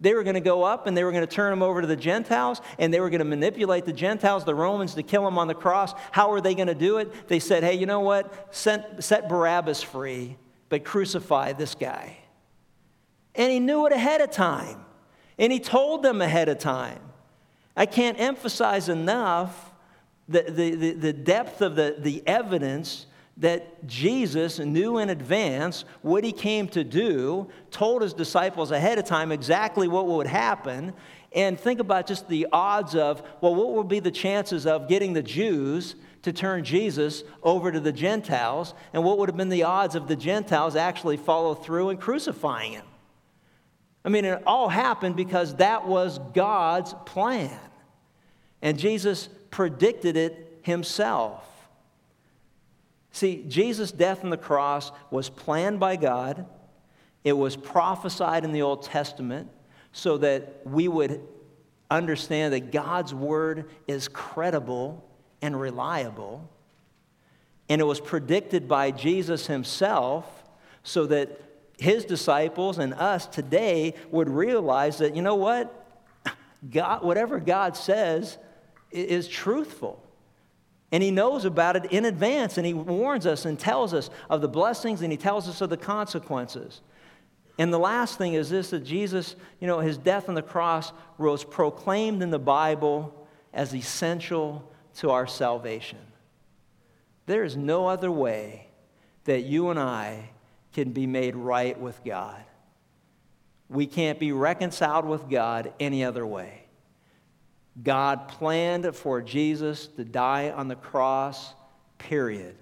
They 0.00 0.14
were 0.14 0.22
going 0.22 0.34
to 0.34 0.40
go 0.40 0.62
up 0.62 0.86
and 0.86 0.96
they 0.96 1.02
were 1.02 1.10
going 1.10 1.26
to 1.26 1.34
turn 1.34 1.50
them 1.50 1.62
over 1.62 1.80
to 1.80 1.86
the 1.86 1.96
Gentiles 1.96 2.60
and 2.78 2.94
they 2.94 3.00
were 3.00 3.10
going 3.10 3.18
to 3.18 3.24
manipulate 3.24 3.84
the 3.84 3.92
Gentiles, 3.92 4.44
the 4.44 4.54
Romans, 4.54 4.94
to 4.94 5.02
kill 5.02 5.24
them 5.24 5.38
on 5.38 5.48
the 5.48 5.54
cross. 5.54 5.92
How 6.12 6.30
were 6.30 6.40
they 6.40 6.54
going 6.54 6.68
to 6.68 6.74
do 6.74 6.98
it? 6.98 7.28
They 7.28 7.40
said, 7.40 7.64
hey, 7.64 7.74
you 7.74 7.86
know 7.86 8.00
what? 8.00 8.54
Set, 8.54 9.02
set 9.02 9.28
Barabbas 9.28 9.82
free, 9.82 10.36
but 10.68 10.84
crucify 10.84 11.52
this 11.52 11.74
guy. 11.74 12.16
And 13.34 13.50
he 13.50 13.58
knew 13.58 13.86
it 13.86 13.92
ahead 13.92 14.20
of 14.20 14.30
time. 14.30 14.84
And 15.36 15.52
he 15.52 15.60
told 15.60 16.02
them 16.02 16.20
ahead 16.20 16.48
of 16.48 16.58
time. 16.58 17.00
I 17.76 17.86
can't 17.86 18.18
emphasize 18.18 18.88
enough 18.88 19.72
the, 20.28 20.42
the, 20.42 20.74
the, 20.74 20.92
the 20.92 21.12
depth 21.12 21.60
of 21.60 21.74
the, 21.74 21.96
the 21.98 22.22
evidence 22.26 23.06
that 23.38 23.86
Jesus 23.86 24.58
knew 24.58 24.98
in 24.98 25.10
advance 25.10 25.84
what 26.02 26.24
he 26.24 26.32
came 26.32 26.66
to 26.68 26.82
do, 26.82 27.48
told 27.70 28.02
his 28.02 28.12
disciples 28.12 28.70
ahead 28.70 28.98
of 28.98 29.04
time 29.04 29.30
exactly 29.30 29.86
what 29.86 30.06
would 30.06 30.26
happen, 30.26 30.92
and 31.32 31.58
think 31.58 31.78
about 31.78 32.06
just 32.06 32.28
the 32.28 32.48
odds 32.52 32.94
of, 32.94 33.22
well, 33.40 33.54
what 33.54 33.70
would 33.74 33.88
be 33.88 34.00
the 34.00 34.10
chances 34.10 34.66
of 34.66 34.88
getting 34.88 35.12
the 35.12 35.22
Jews 35.22 35.94
to 36.22 36.32
turn 36.32 36.64
Jesus 36.64 37.22
over 37.42 37.70
to 37.70 37.78
the 37.78 37.92
Gentiles, 37.92 38.74
and 38.92 39.04
what 39.04 39.18
would 39.18 39.28
have 39.28 39.36
been 39.36 39.48
the 39.48 39.62
odds 39.62 39.94
of 39.94 40.08
the 40.08 40.16
Gentiles 40.16 40.74
actually 40.74 41.16
follow 41.16 41.54
through 41.54 41.90
and 41.90 42.00
crucifying 42.00 42.72
him? 42.72 42.84
I 44.04 44.08
mean, 44.08 44.24
it 44.24 44.42
all 44.46 44.68
happened 44.68 45.16
because 45.16 45.56
that 45.56 45.86
was 45.86 46.18
God's 46.34 46.94
plan. 47.06 47.58
And 48.62 48.78
Jesus 48.78 49.28
predicted 49.50 50.16
it 50.16 50.60
himself. 50.62 51.47
See, 53.12 53.44
Jesus' 53.48 53.90
death 53.90 54.22
on 54.24 54.30
the 54.30 54.36
cross 54.36 54.92
was 55.10 55.28
planned 55.28 55.80
by 55.80 55.96
God, 55.96 56.46
it 57.24 57.32
was 57.32 57.56
prophesied 57.56 58.44
in 58.44 58.52
the 58.52 58.62
Old 58.62 58.82
Testament 58.82 59.50
so 59.92 60.18
that 60.18 60.60
we 60.64 60.88
would 60.88 61.20
understand 61.90 62.52
that 62.52 62.70
God's 62.70 63.12
word 63.14 63.68
is 63.86 64.08
credible 64.08 65.04
and 65.42 65.58
reliable. 65.58 66.48
And 67.68 67.80
it 67.80 67.84
was 67.84 68.00
predicted 68.00 68.68
by 68.68 68.90
Jesus 68.90 69.46
himself 69.46 70.44
so 70.82 71.06
that 71.06 71.40
his 71.78 72.04
disciples 72.04 72.78
and 72.78 72.94
us 72.94 73.26
today 73.26 73.94
would 74.10 74.28
realize 74.28 74.98
that, 74.98 75.14
you 75.14 75.22
know 75.22 75.34
what? 75.34 75.86
God, 76.70 77.04
whatever 77.04 77.38
God 77.38 77.76
says 77.76 78.38
is 78.90 79.28
truthful. 79.28 80.02
And 80.90 81.02
he 81.02 81.10
knows 81.10 81.44
about 81.44 81.76
it 81.76 81.86
in 81.92 82.06
advance, 82.06 82.56
and 82.56 82.66
he 82.66 82.72
warns 82.72 83.26
us 83.26 83.44
and 83.44 83.58
tells 83.58 83.92
us 83.92 84.08
of 84.30 84.40
the 84.40 84.48
blessings, 84.48 85.02
and 85.02 85.12
he 85.12 85.18
tells 85.18 85.48
us 85.48 85.60
of 85.60 85.68
the 85.68 85.76
consequences. 85.76 86.80
And 87.58 87.72
the 87.72 87.78
last 87.78 88.16
thing 88.16 88.34
is 88.34 88.48
this 88.48 88.70
that 88.70 88.84
Jesus, 88.84 89.36
you 89.60 89.66
know, 89.66 89.80
his 89.80 89.98
death 89.98 90.28
on 90.28 90.34
the 90.34 90.42
cross 90.42 90.92
was 91.18 91.44
proclaimed 91.44 92.22
in 92.22 92.30
the 92.30 92.38
Bible 92.38 93.26
as 93.52 93.74
essential 93.74 94.70
to 94.94 95.10
our 95.10 95.26
salvation. 95.26 95.98
There 97.26 97.44
is 97.44 97.56
no 97.56 97.86
other 97.86 98.10
way 98.10 98.68
that 99.24 99.42
you 99.42 99.68
and 99.68 99.78
I 99.78 100.30
can 100.72 100.92
be 100.92 101.06
made 101.06 101.36
right 101.36 101.78
with 101.78 102.02
God. 102.04 102.42
We 103.68 103.86
can't 103.86 104.18
be 104.18 104.32
reconciled 104.32 105.04
with 105.04 105.28
God 105.28 105.72
any 105.78 106.04
other 106.04 106.26
way. 106.26 106.67
God 107.82 108.28
planned 108.28 108.94
for 108.96 109.20
Jesus 109.22 109.86
to 109.88 110.04
die 110.04 110.50
on 110.50 110.68
the 110.68 110.76
cross, 110.76 111.54
period. 111.98 112.56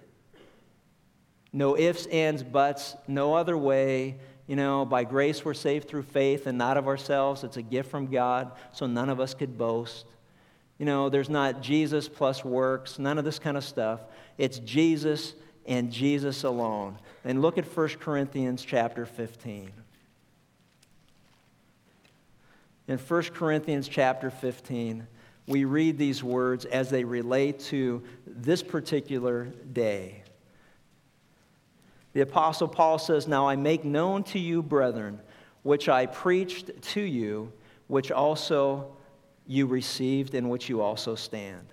No 1.53 1.77
ifs, 1.77 2.07
ands, 2.07 2.43
buts, 2.43 2.97
no 3.09 3.35
other 3.35 3.57
way. 3.57 4.19
You 4.47 4.57
know, 4.57 4.85
by 4.85 5.05
grace 5.05 5.45
we're 5.45 5.55
saved 5.55 5.89
through 5.89 6.03
faith 6.03 6.47
and 6.47 6.59
not 6.59 6.77
of 6.77 6.87
ourselves. 6.87 7.45
It's 7.45 7.57
a 7.57 7.63
gift 7.63 7.91
from 7.91 8.09
God, 8.09 8.53
so 8.73 8.87
none 8.87 9.09
of 9.09 9.21
us 9.21 9.35
could 9.35 9.57
boast. 9.57 10.07
You 10.79 10.85
know, 10.85 11.09
there's 11.09 11.31
not 11.31 11.63
Jesus 11.63 12.09
plus 12.09 12.45
works, 12.45 12.99
none 12.99 13.19
of 13.19 13.25
this 13.25 13.39
kind 13.39 13.57
of 13.57 13.65
stuff. 13.65 14.01
It's 14.37 14.59
Jesus 14.59 15.35
and 15.67 15.91
Jesus 15.91 16.45
alone. 16.45 16.99
And 17.25 17.41
look 17.41 17.59
at 17.59 17.65
1 17.65 17.89
Corinthians 18.01 18.65
chapter 18.65 19.07
15. 19.07 19.73
In 22.89 22.99
1 22.99 23.23
Corinthians 23.35 23.89
chapter 23.89 24.31
15, 24.31 25.07
we 25.49 25.65
read 25.65 25.99
these 25.99 26.23
words 26.23 26.65
as 26.67 26.89
they 26.89 27.03
relate 27.03 27.59
to 27.61 28.03
this 28.27 28.63
particular 28.63 29.47
day. 29.73 30.23
The 32.13 32.21
Apostle 32.21 32.69
Paul 32.69 32.99
says, 32.99 33.27
Now 33.27 33.49
I 33.49 33.57
make 33.57 33.85
known 33.85 34.23
to 34.25 34.39
you, 34.39 34.63
brethren, 34.63 35.21
which 35.65 35.89
I 35.89 36.07
preached 36.07 36.71
to 36.81 37.01
you, 37.01 37.53
which 37.89 38.13
also 38.13 38.97
you 39.49 39.67
received, 39.67 40.35
in 40.35 40.49
which 40.49 40.69
you 40.69 40.81
also 40.81 41.17
stand, 41.17 41.67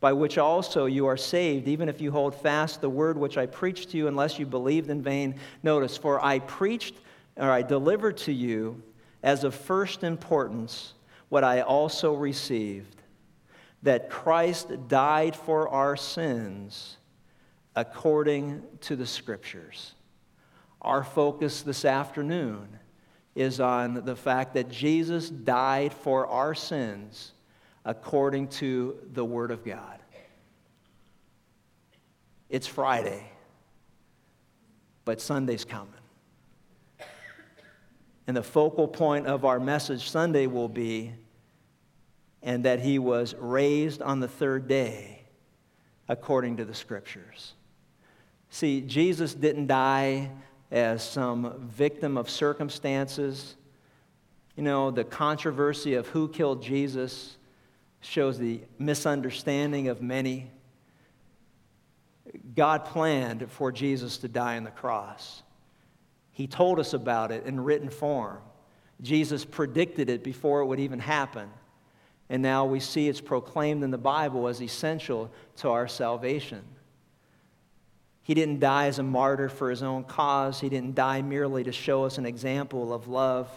by 0.00 0.14
which 0.14 0.38
also 0.38 0.86
you 0.86 1.06
are 1.06 1.16
saved, 1.16 1.68
even 1.68 1.90
if 1.90 2.00
you 2.00 2.10
hold 2.10 2.34
fast 2.34 2.80
the 2.80 2.88
word 2.88 3.18
which 3.18 3.36
I 3.36 3.44
preached 3.44 3.90
to 3.90 3.98
you, 3.98 4.08
unless 4.08 4.38
you 4.38 4.46
believed 4.46 4.88
in 4.88 5.02
vain. 5.02 5.36
Notice, 5.62 5.96
for 5.96 6.24
I 6.24 6.38
preached, 6.38 6.94
or 7.36 7.50
I 7.50 7.60
delivered 7.60 8.16
to 8.18 8.32
you 8.32 8.82
as 9.24 9.42
of 9.42 9.54
first 9.54 10.04
importance 10.04 10.92
what 11.30 11.42
I 11.42 11.62
also 11.62 12.12
received 12.12 13.00
that 13.82 14.10
Christ 14.10 14.68
died 14.86 15.34
for 15.34 15.68
our 15.70 15.96
sins 15.96 16.98
according 17.74 18.62
to 18.82 18.96
the 18.96 19.06
Scriptures. 19.06 19.94
Our 20.82 21.02
focus 21.02 21.62
this 21.62 21.86
afternoon 21.86 22.68
is 23.34 23.60
on 23.60 24.04
the 24.04 24.14
fact 24.14 24.54
that 24.54 24.70
Jesus 24.70 25.30
died 25.30 25.94
for 25.94 26.26
our 26.26 26.54
sins 26.54 27.32
according 27.84 28.48
to 28.48 28.98
the 29.14 29.24
Word 29.24 29.50
of 29.50 29.64
God. 29.64 30.00
It's 32.50 32.66
Friday, 32.66 33.26
but 35.06 35.20
Sunday's 35.20 35.64
coming. 35.64 35.93
And 38.26 38.36
the 38.36 38.42
focal 38.42 38.88
point 38.88 39.26
of 39.26 39.44
our 39.44 39.60
message 39.60 40.08
Sunday 40.08 40.46
will 40.46 40.68
be, 40.68 41.12
and 42.42 42.64
that 42.64 42.80
he 42.80 42.98
was 42.98 43.34
raised 43.38 44.02
on 44.02 44.20
the 44.20 44.28
third 44.28 44.66
day 44.68 45.22
according 46.08 46.58
to 46.58 46.64
the 46.64 46.74
scriptures. 46.74 47.54
See, 48.50 48.80
Jesus 48.82 49.34
didn't 49.34 49.66
die 49.66 50.30
as 50.70 51.08
some 51.08 51.68
victim 51.68 52.16
of 52.16 52.28
circumstances. 52.28 53.56
You 54.56 54.62
know, 54.62 54.90
the 54.90 55.04
controversy 55.04 55.94
of 55.94 56.08
who 56.08 56.28
killed 56.28 56.62
Jesus 56.62 57.36
shows 58.00 58.38
the 58.38 58.60
misunderstanding 58.78 59.88
of 59.88 60.02
many. 60.02 60.50
God 62.54 62.84
planned 62.84 63.50
for 63.50 63.72
Jesus 63.72 64.18
to 64.18 64.28
die 64.28 64.56
on 64.56 64.64
the 64.64 64.70
cross. 64.70 65.43
He 66.34 66.48
told 66.48 66.78
us 66.78 66.92
about 66.92 67.32
it 67.32 67.46
in 67.46 67.60
written 67.60 67.88
form. 67.88 68.38
Jesus 69.00 69.44
predicted 69.44 70.10
it 70.10 70.22
before 70.22 70.60
it 70.60 70.66
would 70.66 70.80
even 70.80 70.98
happen. 70.98 71.48
And 72.28 72.42
now 72.42 72.64
we 72.64 72.80
see 72.80 73.08
it's 73.08 73.20
proclaimed 73.20 73.84
in 73.84 73.90
the 73.90 73.98
Bible 73.98 74.48
as 74.48 74.60
essential 74.60 75.30
to 75.56 75.70
our 75.70 75.86
salvation. 75.86 76.62
He 78.22 78.34
didn't 78.34 78.58
die 78.58 78.86
as 78.86 78.98
a 78.98 79.02
martyr 79.02 79.48
for 79.48 79.70
his 79.70 79.82
own 79.82 80.04
cause. 80.04 80.58
He 80.58 80.68
didn't 80.68 80.96
die 80.96 81.22
merely 81.22 81.62
to 81.64 81.72
show 81.72 82.04
us 82.04 82.18
an 82.18 82.26
example 82.26 82.92
of 82.92 83.06
love. 83.06 83.48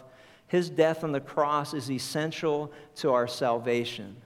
His 0.47 0.69
death 0.69 1.03
on 1.03 1.11
the 1.11 1.19
cross 1.19 1.73
is 1.73 1.89
essential 1.89 2.71
to 2.97 3.11
our 3.11 3.27
salvation. 3.27 4.17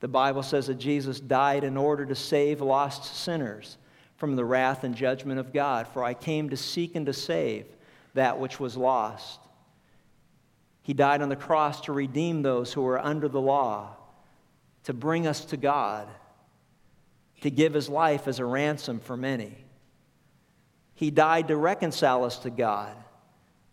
The 0.00 0.08
Bible 0.08 0.42
says 0.42 0.68
that 0.68 0.78
Jesus 0.78 1.20
died 1.20 1.62
in 1.62 1.76
order 1.76 2.06
to 2.06 2.14
save 2.14 2.60
lost 2.62 3.16
sinners 3.16 3.76
from 4.16 4.34
the 4.36 4.44
wrath 4.44 4.82
and 4.82 4.94
judgment 4.94 5.38
of 5.40 5.52
God. 5.52 5.86
For 5.88 6.02
I 6.02 6.14
came 6.14 6.48
to 6.50 6.56
seek 6.56 6.94
and 6.94 7.04
to 7.06 7.12
save 7.12 7.66
that 8.14 8.38
which 8.38 8.60
was 8.60 8.76
lost. 8.76 9.40
He 10.82 10.94
died 10.94 11.22
on 11.22 11.28
the 11.28 11.36
cross 11.36 11.82
to 11.82 11.92
redeem 11.92 12.42
those 12.42 12.72
who 12.72 12.82
were 12.82 12.98
under 12.98 13.28
the 13.28 13.40
law, 13.40 13.96
to 14.84 14.92
bring 14.92 15.26
us 15.26 15.44
to 15.46 15.56
God, 15.56 16.08
to 17.42 17.50
give 17.50 17.74
his 17.74 17.88
life 17.88 18.26
as 18.26 18.38
a 18.38 18.44
ransom 18.44 19.00
for 19.00 19.16
many. 19.16 19.56
He 20.94 21.10
died 21.10 21.48
to 21.48 21.56
reconcile 21.56 22.24
us 22.24 22.38
to 22.40 22.50
God. 22.50 22.94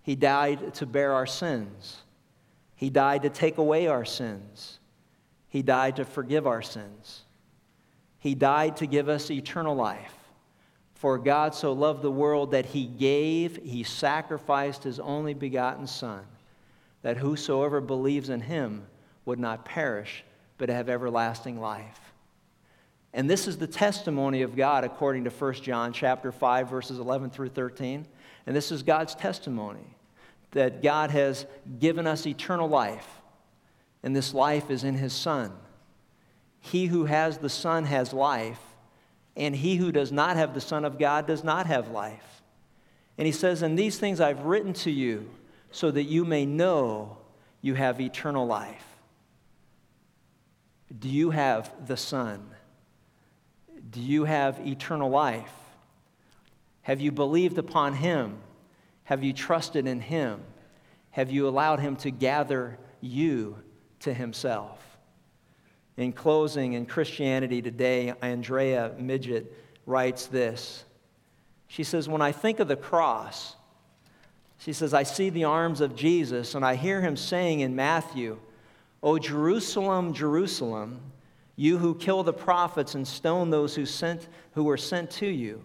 He 0.01 0.15
died 0.15 0.73
to 0.75 0.85
bear 0.85 1.13
our 1.13 1.27
sins. 1.27 2.01
He 2.75 2.89
died 2.89 3.23
to 3.23 3.29
take 3.29 3.57
away 3.57 3.87
our 3.87 4.05
sins. 4.05 4.79
He 5.49 5.61
died 5.61 5.97
to 5.97 6.05
forgive 6.05 6.47
our 6.47 6.61
sins. 6.61 7.23
He 8.19 8.35
died 8.35 8.77
to 8.77 8.85
give 8.85 9.09
us 9.09 9.31
eternal 9.31 9.75
life. 9.75 10.13
For 10.99 11.17
God 11.17 11.55
so 11.55 11.71
loved 11.71 12.01
the 12.01 12.11
world 12.11 12.51
that 12.51 12.65
he 12.65 12.85
gave, 12.85 13.55
he 13.63 13.83
sacrificed 13.83 14.83
his 14.83 14.99
only 14.99 15.33
begotten 15.33 15.87
Son, 15.87 16.25
that 17.03 17.15
whosoever 17.15 17.79
believes 17.79 18.27
in 18.27 18.41
him 18.41 18.85
would 19.23 19.39
not 19.39 19.63
perish, 19.63 20.25
but 20.57 20.67
have 20.67 20.89
everlasting 20.89 21.57
life. 21.57 22.11
And 23.13 23.29
this 23.29 23.47
is 23.47 23.57
the 23.57 23.65
testimony 23.65 24.41
of 24.41 24.57
God 24.57 24.83
according 24.83 25.23
to 25.23 25.29
1 25.29 25.53
John 25.53 25.93
chapter 25.93 26.33
5 26.33 26.69
verses 26.69 26.99
11 26.99 27.29
through 27.29 27.49
13. 27.49 28.05
And 28.45 28.53
this 28.53 28.69
is 28.69 28.83
God's 28.83 29.15
testimony 29.15 29.95
that 30.51 30.83
God 30.83 31.11
has 31.11 31.45
given 31.79 32.07
us 32.07 32.27
eternal 32.27 32.67
life 32.67 33.07
and 34.03 34.13
this 34.13 34.33
life 34.33 34.69
is 34.69 34.83
in 34.83 34.95
his 34.95 35.13
son. 35.13 35.53
He 36.59 36.87
who 36.87 37.05
has 37.05 37.37
the 37.37 37.47
son 37.47 37.85
has 37.85 38.11
life 38.11 38.59
and 39.39 39.55
he 39.55 39.77
who 39.77 39.91
does 39.91 40.11
not 40.11 40.35
have 40.35 40.53
the 40.53 40.61
son 40.61 40.85
of 40.85 40.99
God 40.99 41.25
does 41.25 41.43
not 41.43 41.65
have 41.65 41.89
life. 41.89 42.43
And 43.17 43.25
he 43.25 43.31
says, 43.31 43.61
"And 43.61 43.79
these 43.79 43.97
things 43.97 44.19
I've 44.19 44.43
written 44.43 44.73
to 44.73 44.91
you 44.91 45.31
so 45.71 45.89
that 45.91 46.03
you 46.03 46.25
may 46.25 46.45
know 46.45 47.17
you 47.61 47.73
have 47.75 47.99
eternal 48.01 48.45
life." 48.45 48.85
Do 50.97 51.07
you 51.07 51.31
have 51.31 51.87
the 51.87 51.97
son? 51.97 52.49
Do 53.89 54.01
you 54.01 54.25
have 54.25 54.59
eternal 54.67 55.09
life? 55.09 55.53
Have 56.81 56.99
you 56.99 57.11
believed 57.11 57.57
upon 57.57 57.93
him? 57.93 58.39
Have 59.05 59.23
you 59.23 59.31
trusted 59.31 59.87
in 59.87 60.01
him? 60.01 60.43
Have 61.11 61.31
you 61.31 61.47
allowed 61.47 61.79
him 61.79 61.95
to 61.97 62.11
gather 62.11 62.77
you 63.01 63.63
to 63.99 64.13
himself? 64.13 64.88
In 65.99 66.13
closing, 66.13 66.73
in 66.73 66.85
Christianity 66.85 67.61
Today, 67.61 68.13
Andrea 68.21 68.93
Midgett 68.97 69.47
writes 69.85 70.27
this. 70.27 70.85
She 71.67 71.83
says, 71.83 72.07
When 72.07 72.21
I 72.21 72.31
think 72.31 72.61
of 72.61 72.69
the 72.69 72.77
cross, 72.77 73.57
she 74.59 74.71
says, 74.71 74.93
I 74.93 75.03
see 75.03 75.29
the 75.29 75.43
arms 75.43 75.81
of 75.81 75.97
Jesus, 75.97 76.55
and 76.55 76.65
I 76.65 76.75
hear 76.75 77.01
him 77.01 77.17
saying 77.17 77.59
in 77.59 77.75
Matthew, 77.75 78.39
O 79.03 79.19
Jerusalem, 79.19 80.13
Jerusalem, 80.13 81.01
you 81.57 81.77
who 81.77 81.93
kill 81.95 82.23
the 82.23 82.31
prophets 82.31 82.95
and 82.95 83.05
stone 83.05 83.49
those 83.49 83.75
who, 83.75 83.85
sent, 83.85 84.29
who 84.53 84.63
were 84.63 84.77
sent 84.77 85.11
to 85.11 85.27
you. 85.27 85.61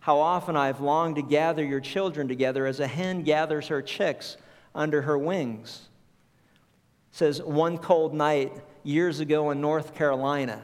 How 0.00 0.18
often 0.18 0.54
I 0.54 0.66
have 0.66 0.82
longed 0.82 1.16
to 1.16 1.22
gather 1.22 1.64
your 1.64 1.80
children 1.80 2.28
together 2.28 2.66
as 2.66 2.78
a 2.78 2.86
hen 2.86 3.22
gathers 3.22 3.68
her 3.68 3.80
chicks 3.80 4.36
under 4.74 5.00
her 5.00 5.16
wings. 5.16 5.88
Says, 7.10 7.40
one 7.40 7.78
cold 7.78 8.12
night 8.12 8.52
years 8.84 9.20
ago 9.20 9.50
in 9.50 9.60
North 9.60 9.94
Carolina. 9.94 10.62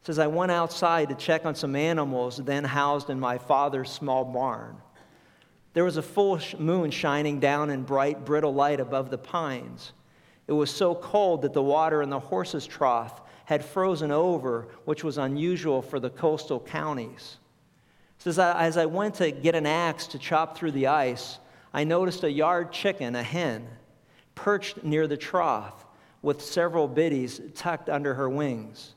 It 0.00 0.06
says, 0.06 0.18
I 0.18 0.26
went 0.28 0.50
outside 0.50 1.10
to 1.10 1.14
check 1.14 1.44
on 1.44 1.54
some 1.54 1.76
animals 1.76 2.38
then 2.38 2.64
housed 2.64 3.10
in 3.10 3.20
my 3.20 3.38
father's 3.38 3.90
small 3.90 4.24
barn. 4.24 4.76
There 5.72 5.84
was 5.84 5.96
a 5.96 6.02
full 6.02 6.40
moon 6.58 6.90
shining 6.90 7.38
down 7.38 7.70
in 7.70 7.82
bright, 7.82 8.24
brittle 8.24 8.54
light 8.54 8.80
above 8.80 9.10
the 9.10 9.18
pines. 9.18 9.92
It 10.48 10.52
was 10.52 10.70
so 10.70 10.94
cold 10.94 11.42
that 11.42 11.52
the 11.52 11.62
water 11.62 12.02
in 12.02 12.10
the 12.10 12.18
horse's 12.18 12.66
trough 12.66 13.20
had 13.44 13.64
frozen 13.64 14.10
over, 14.10 14.68
which 14.84 15.04
was 15.04 15.18
unusual 15.18 15.82
for 15.82 16.00
the 16.00 16.10
coastal 16.10 16.60
counties. 16.60 17.36
says, 18.18 18.38
as 18.38 18.76
I 18.76 18.86
went 18.86 19.16
to 19.16 19.30
get 19.30 19.54
an 19.54 19.66
axe 19.66 20.06
to 20.08 20.18
chop 20.18 20.56
through 20.56 20.72
the 20.72 20.88
ice, 20.88 21.38
I 21.72 21.84
noticed 21.84 22.24
a 22.24 22.30
yard 22.30 22.72
chicken, 22.72 23.14
a 23.14 23.22
hen, 23.22 23.68
perched 24.34 24.82
near 24.82 25.06
the 25.06 25.16
trough 25.16 25.84
with 26.22 26.42
several 26.42 26.86
biddies 26.88 27.40
tucked 27.54 27.88
under 27.88 28.14
her 28.14 28.28
wings. 28.28 28.94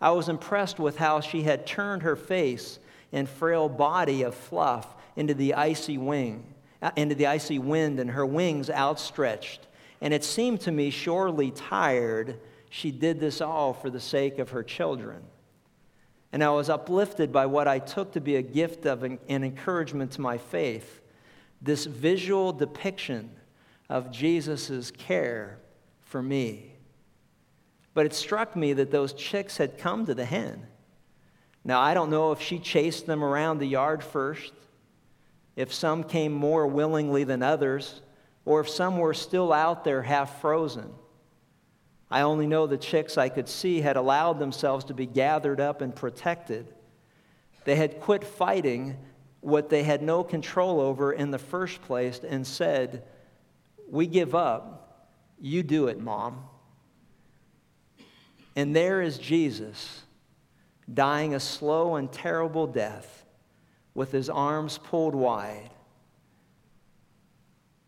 I 0.00 0.10
was 0.10 0.28
impressed 0.28 0.78
with 0.78 0.96
how 0.98 1.20
she 1.20 1.42
had 1.42 1.66
turned 1.66 2.02
her 2.02 2.16
face 2.16 2.78
and 3.12 3.28
frail 3.28 3.68
body 3.68 4.22
of 4.22 4.34
fluff 4.34 4.94
into 5.16 5.34
the 5.34 5.54
icy 5.54 5.98
wing, 5.98 6.44
uh, 6.82 6.90
into 6.96 7.14
the 7.14 7.26
icy 7.26 7.58
wind, 7.58 8.00
and 8.00 8.10
her 8.10 8.26
wings 8.26 8.68
outstretched. 8.70 9.66
And 10.00 10.12
it 10.12 10.24
seemed 10.24 10.60
to 10.62 10.72
me 10.72 10.90
surely 10.90 11.50
tired 11.50 12.38
she 12.68 12.90
did 12.90 13.20
this 13.20 13.40
all 13.40 13.72
for 13.72 13.88
the 13.88 14.00
sake 14.00 14.38
of 14.38 14.50
her 14.50 14.62
children. 14.62 15.22
And 16.32 16.42
I 16.42 16.50
was 16.50 16.68
uplifted 16.68 17.32
by 17.32 17.46
what 17.46 17.68
I 17.68 17.78
took 17.78 18.12
to 18.12 18.20
be 18.20 18.36
a 18.36 18.42
gift 18.42 18.86
of 18.86 19.04
an, 19.04 19.20
encouragement 19.28 20.12
to 20.12 20.20
my 20.20 20.36
faith 20.36 21.00
this 21.62 21.86
visual 21.86 22.52
depiction 22.52 23.30
of 23.88 24.10
Jesus' 24.10 24.90
care 24.90 25.58
for 26.04 26.22
me. 26.22 26.72
But 27.92 28.06
it 28.06 28.14
struck 28.14 28.56
me 28.56 28.72
that 28.74 28.90
those 28.90 29.12
chicks 29.12 29.56
had 29.56 29.78
come 29.78 30.06
to 30.06 30.14
the 30.14 30.24
hen. 30.24 30.66
Now, 31.64 31.80
I 31.80 31.94
don't 31.94 32.10
know 32.10 32.32
if 32.32 32.40
she 32.40 32.58
chased 32.58 33.06
them 33.06 33.24
around 33.24 33.58
the 33.58 33.66
yard 33.66 34.02
first, 34.02 34.52
if 35.56 35.72
some 35.72 36.04
came 36.04 36.32
more 36.32 36.66
willingly 36.66 37.24
than 37.24 37.42
others, 37.42 38.02
or 38.44 38.60
if 38.60 38.68
some 38.68 38.98
were 38.98 39.14
still 39.14 39.52
out 39.52 39.84
there 39.84 40.02
half 40.02 40.40
frozen. 40.40 40.92
I 42.10 42.20
only 42.20 42.46
know 42.46 42.66
the 42.66 42.76
chicks 42.76 43.16
I 43.16 43.28
could 43.28 43.48
see 43.48 43.80
had 43.80 43.96
allowed 43.96 44.38
themselves 44.38 44.84
to 44.86 44.94
be 44.94 45.06
gathered 45.06 45.60
up 45.60 45.80
and 45.80 45.94
protected. 45.94 46.66
They 47.64 47.76
had 47.76 48.00
quit 48.00 48.24
fighting 48.24 48.96
what 49.40 49.68
they 49.68 49.82
had 49.82 50.02
no 50.02 50.22
control 50.22 50.80
over 50.80 51.12
in 51.12 51.30
the 51.30 51.38
first 51.38 51.80
place 51.82 52.20
and 52.26 52.46
said, 52.46 53.04
We 53.88 54.06
give 54.06 54.34
up. 54.34 54.83
You 55.40 55.62
do 55.62 55.88
it, 55.88 56.00
Mom. 56.00 56.44
And 58.56 58.74
there 58.74 59.02
is 59.02 59.18
Jesus 59.18 60.02
dying 60.92 61.34
a 61.34 61.40
slow 61.40 61.96
and 61.96 62.12
terrible 62.12 62.66
death 62.66 63.24
with 63.94 64.12
his 64.12 64.28
arms 64.28 64.78
pulled 64.78 65.14
wide. 65.14 65.70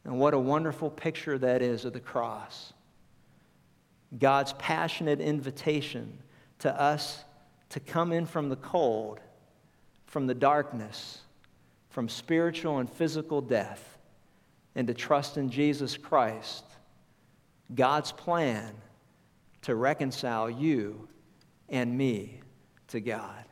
And 0.04 0.18
what 0.18 0.35
a 0.35 0.38
wonderful 0.38 0.90
picture 0.90 1.37
that 1.38 1.62
is 1.62 1.85
of 1.85 1.92
the 1.92 2.00
cross. 2.00 2.72
God's 4.16 4.52
passionate 4.54 5.20
invitation 5.20 6.18
to 6.61 6.80
us 6.80 7.24
to 7.70 7.80
come 7.80 8.12
in 8.12 8.24
from 8.24 8.48
the 8.48 8.56
cold, 8.56 9.20
from 10.06 10.26
the 10.26 10.35
darkness, 10.35 11.22
from 11.90 12.09
spiritual 12.09 12.78
and 12.78 12.88
physical 12.88 13.40
death, 13.40 13.98
and 14.76 14.87
to 14.87 14.94
trust 14.94 15.37
in 15.38 15.50
Jesus 15.50 15.96
Christ. 15.96 16.65
God's 17.74 18.12
plan 18.12 18.72
to 19.62 19.74
reconcile 19.74 20.48
you 20.48 21.09
and 21.68 21.96
me 21.96 22.40
to 22.88 23.00
God. 23.00 23.44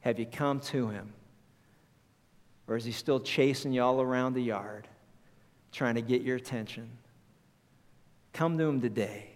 Have 0.00 0.18
you 0.18 0.26
come 0.26 0.60
to 0.60 0.88
Him? 0.88 1.12
Or 2.68 2.76
is 2.76 2.84
He 2.84 2.92
still 2.92 3.20
chasing 3.20 3.72
you 3.72 3.82
all 3.82 4.00
around 4.00 4.34
the 4.34 4.42
yard, 4.42 4.86
trying 5.72 5.96
to 5.96 6.02
get 6.02 6.22
your 6.22 6.36
attention? 6.36 6.88
Come 8.32 8.56
to 8.58 8.64
Him 8.64 8.80
today. 8.80 9.30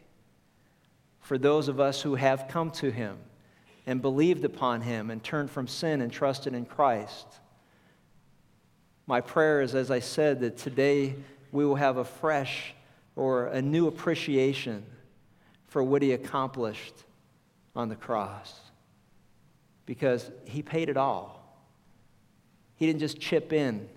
For 1.20 1.38
those 1.38 1.68
of 1.68 1.80
us 1.80 2.00
who 2.02 2.14
have 2.14 2.48
come 2.48 2.70
to 2.72 2.90
Him 2.90 3.18
and 3.87 4.00
believed 4.00 4.44
upon 4.44 4.83
Him 4.83 5.11
and 5.11 5.22
turned 5.22 5.50
from 5.50 5.66
sin 5.66 6.00
and 6.00 6.12
trusted 6.12 6.54
in 6.54 6.64
Christ, 6.64 7.26
my 9.07 9.20
prayer 9.20 9.61
is, 9.61 9.74
as 9.74 9.90
I 9.90 10.00
said, 10.00 10.40
that 10.40 10.57
today 10.57 11.16
we 11.50 11.66
will 11.66 11.74
have 11.74 11.96
a 11.96 12.04
fresh 12.04 12.74
or 13.16 13.46
a 13.46 13.62
new 13.62 13.87
appreciation 13.87 14.85
for 15.68 15.83
what 15.83 16.03
He 16.03 16.12
accomplished 16.12 16.94
on 17.74 17.88
the 17.88 17.96
cross. 17.96 18.61
Because 19.87 20.31
He 20.44 20.62
paid 20.62 20.88
it 20.88 20.96
all. 20.96 21.40
He 22.77 22.87
didn't 22.87 23.00
just 23.00 23.20
chip 23.20 23.53
in, 23.53 23.88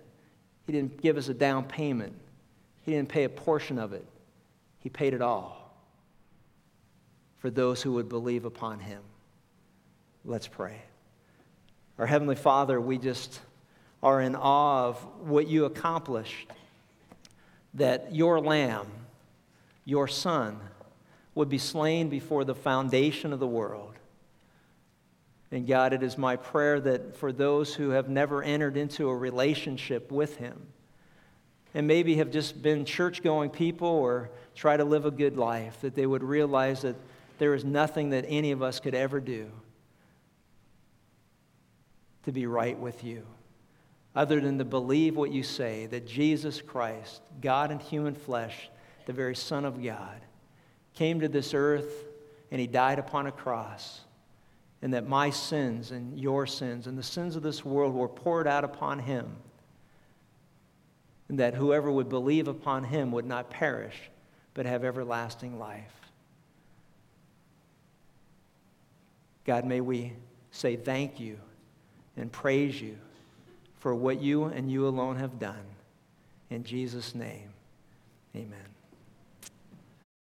He 0.65 0.73
didn't 0.73 1.01
give 1.01 1.17
us 1.17 1.29
a 1.29 1.33
down 1.33 1.63
payment, 1.65 2.13
He 2.83 2.91
didn't 2.91 3.09
pay 3.09 3.23
a 3.23 3.29
portion 3.29 3.79
of 3.79 3.93
it. 3.93 4.05
He 4.79 4.89
paid 4.89 5.13
it 5.13 5.21
all. 5.21 5.73
for 7.37 7.49
those 7.49 7.81
who 7.81 7.93
would 7.93 8.09
believe 8.09 8.45
upon 8.45 8.79
him. 8.79 9.01
Let's 10.25 10.47
pray. 10.47 10.81
Our 11.97 12.05
Heavenly 12.05 12.35
Father, 12.35 12.81
we 12.81 12.97
just 12.97 13.39
are 14.03 14.21
in 14.21 14.35
awe 14.35 14.87
of 14.87 14.97
what 15.21 15.47
you 15.47 15.65
accomplished, 15.65 16.49
that 17.75 18.13
your 18.13 18.39
lamb, 18.39 18.87
your 19.87 20.05
son, 20.05 20.59
would 21.33 21.47
be 21.47 21.57
slain 21.57 22.09
before 22.09 22.43
the 22.43 22.53
foundation 22.53 23.31
of 23.31 23.39
the 23.39 23.47
world. 23.47 23.93
And 25.49 25.65
God, 25.65 25.93
it 25.93 26.03
is 26.03 26.17
my 26.17 26.35
prayer 26.35 26.77
that 26.81 27.15
for 27.15 27.31
those 27.31 27.73
who 27.73 27.91
have 27.91 28.09
never 28.09 28.43
entered 28.43 28.75
into 28.75 29.07
a 29.07 29.15
relationship 29.15 30.11
with 30.11 30.35
Him, 30.35 30.67
and 31.73 31.87
maybe 31.87 32.17
have 32.17 32.31
just 32.31 32.61
been 32.61 32.83
church 32.83 33.23
going 33.23 33.49
people 33.49 33.87
or 33.87 34.29
try 34.55 34.75
to 34.75 34.83
live 34.83 35.05
a 35.05 35.11
good 35.11 35.37
life, 35.37 35.79
that 35.79 35.95
they 35.95 36.05
would 36.05 36.23
realize 36.23 36.81
that 36.81 36.97
there 37.37 37.53
is 37.53 37.63
nothing 37.63 38.09
that 38.09 38.25
any 38.27 38.51
of 38.51 38.61
us 38.61 38.81
could 38.81 38.93
ever 38.93 39.21
do 39.21 39.49
to 42.25 42.33
be 42.33 42.45
right 42.45 42.77
with 42.77 43.05
you 43.05 43.25
other 44.17 44.41
than 44.41 44.57
to 44.57 44.65
believe 44.65 45.15
what 45.15 45.31
you 45.31 45.43
say 45.43 45.85
that 45.85 46.05
Jesus 46.05 46.61
Christ, 46.61 47.21
God 47.39 47.71
in 47.71 47.79
human 47.79 48.15
flesh, 48.15 48.69
the 49.07 49.13
very 49.13 49.35
Son 49.35 49.63
of 49.63 49.81
God, 49.81 50.19
came 50.93 51.21
to 51.21 51.29
this 51.29 51.53
earth 51.53 52.05
and 52.51 52.59
he 52.59 52.67
died 52.67 52.99
upon 52.99 53.25
a 53.25 53.31
cross, 53.31 54.01
and 54.81 54.93
that 54.93 55.07
my 55.07 55.29
sins 55.29 55.91
and 55.91 56.19
your 56.19 56.45
sins 56.45 56.87
and 56.87 56.97
the 56.97 57.03
sins 57.03 57.35
of 57.35 57.41
this 57.41 57.65
world 57.65 57.93
were 57.93 58.07
poured 58.07 58.47
out 58.47 58.63
upon 58.63 58.99
him, 58.99 59.35
and 61.29 61.39
that 61.39 61.55
whoever 61.55 61.89
would 61.91 62.09
believe 62.09 62.47
upon 62.47 62.83
him 62.83 63.11
would 63.11 63.25
not 63.25 63.49
perish 63.49 63.95
but 64.53 64.65
have 64.65 64.83
everlasting 64.83 65.57
life. 65.57 65.93
God, 69.45 69.65
may 69.65 69.79
we 69.79 70.13
say 70.51 70.75
thank 70.75 71.19
you 71.19 71.37
and 72.17 72.29
praise 72.29 72.81
you 72.81 72.97
for 73.79 73.95
what 73.95 74.21
you 74.21 74.45
and 74.45 74.69
you 74.69 74.85
alone 74.87 75.15
have 75.15 75.39
done. 75.39 75.63
In 76.49 76.63
Jesus' 76.63 77.15
name, 77.15 77.53
amen. 78.35 78.66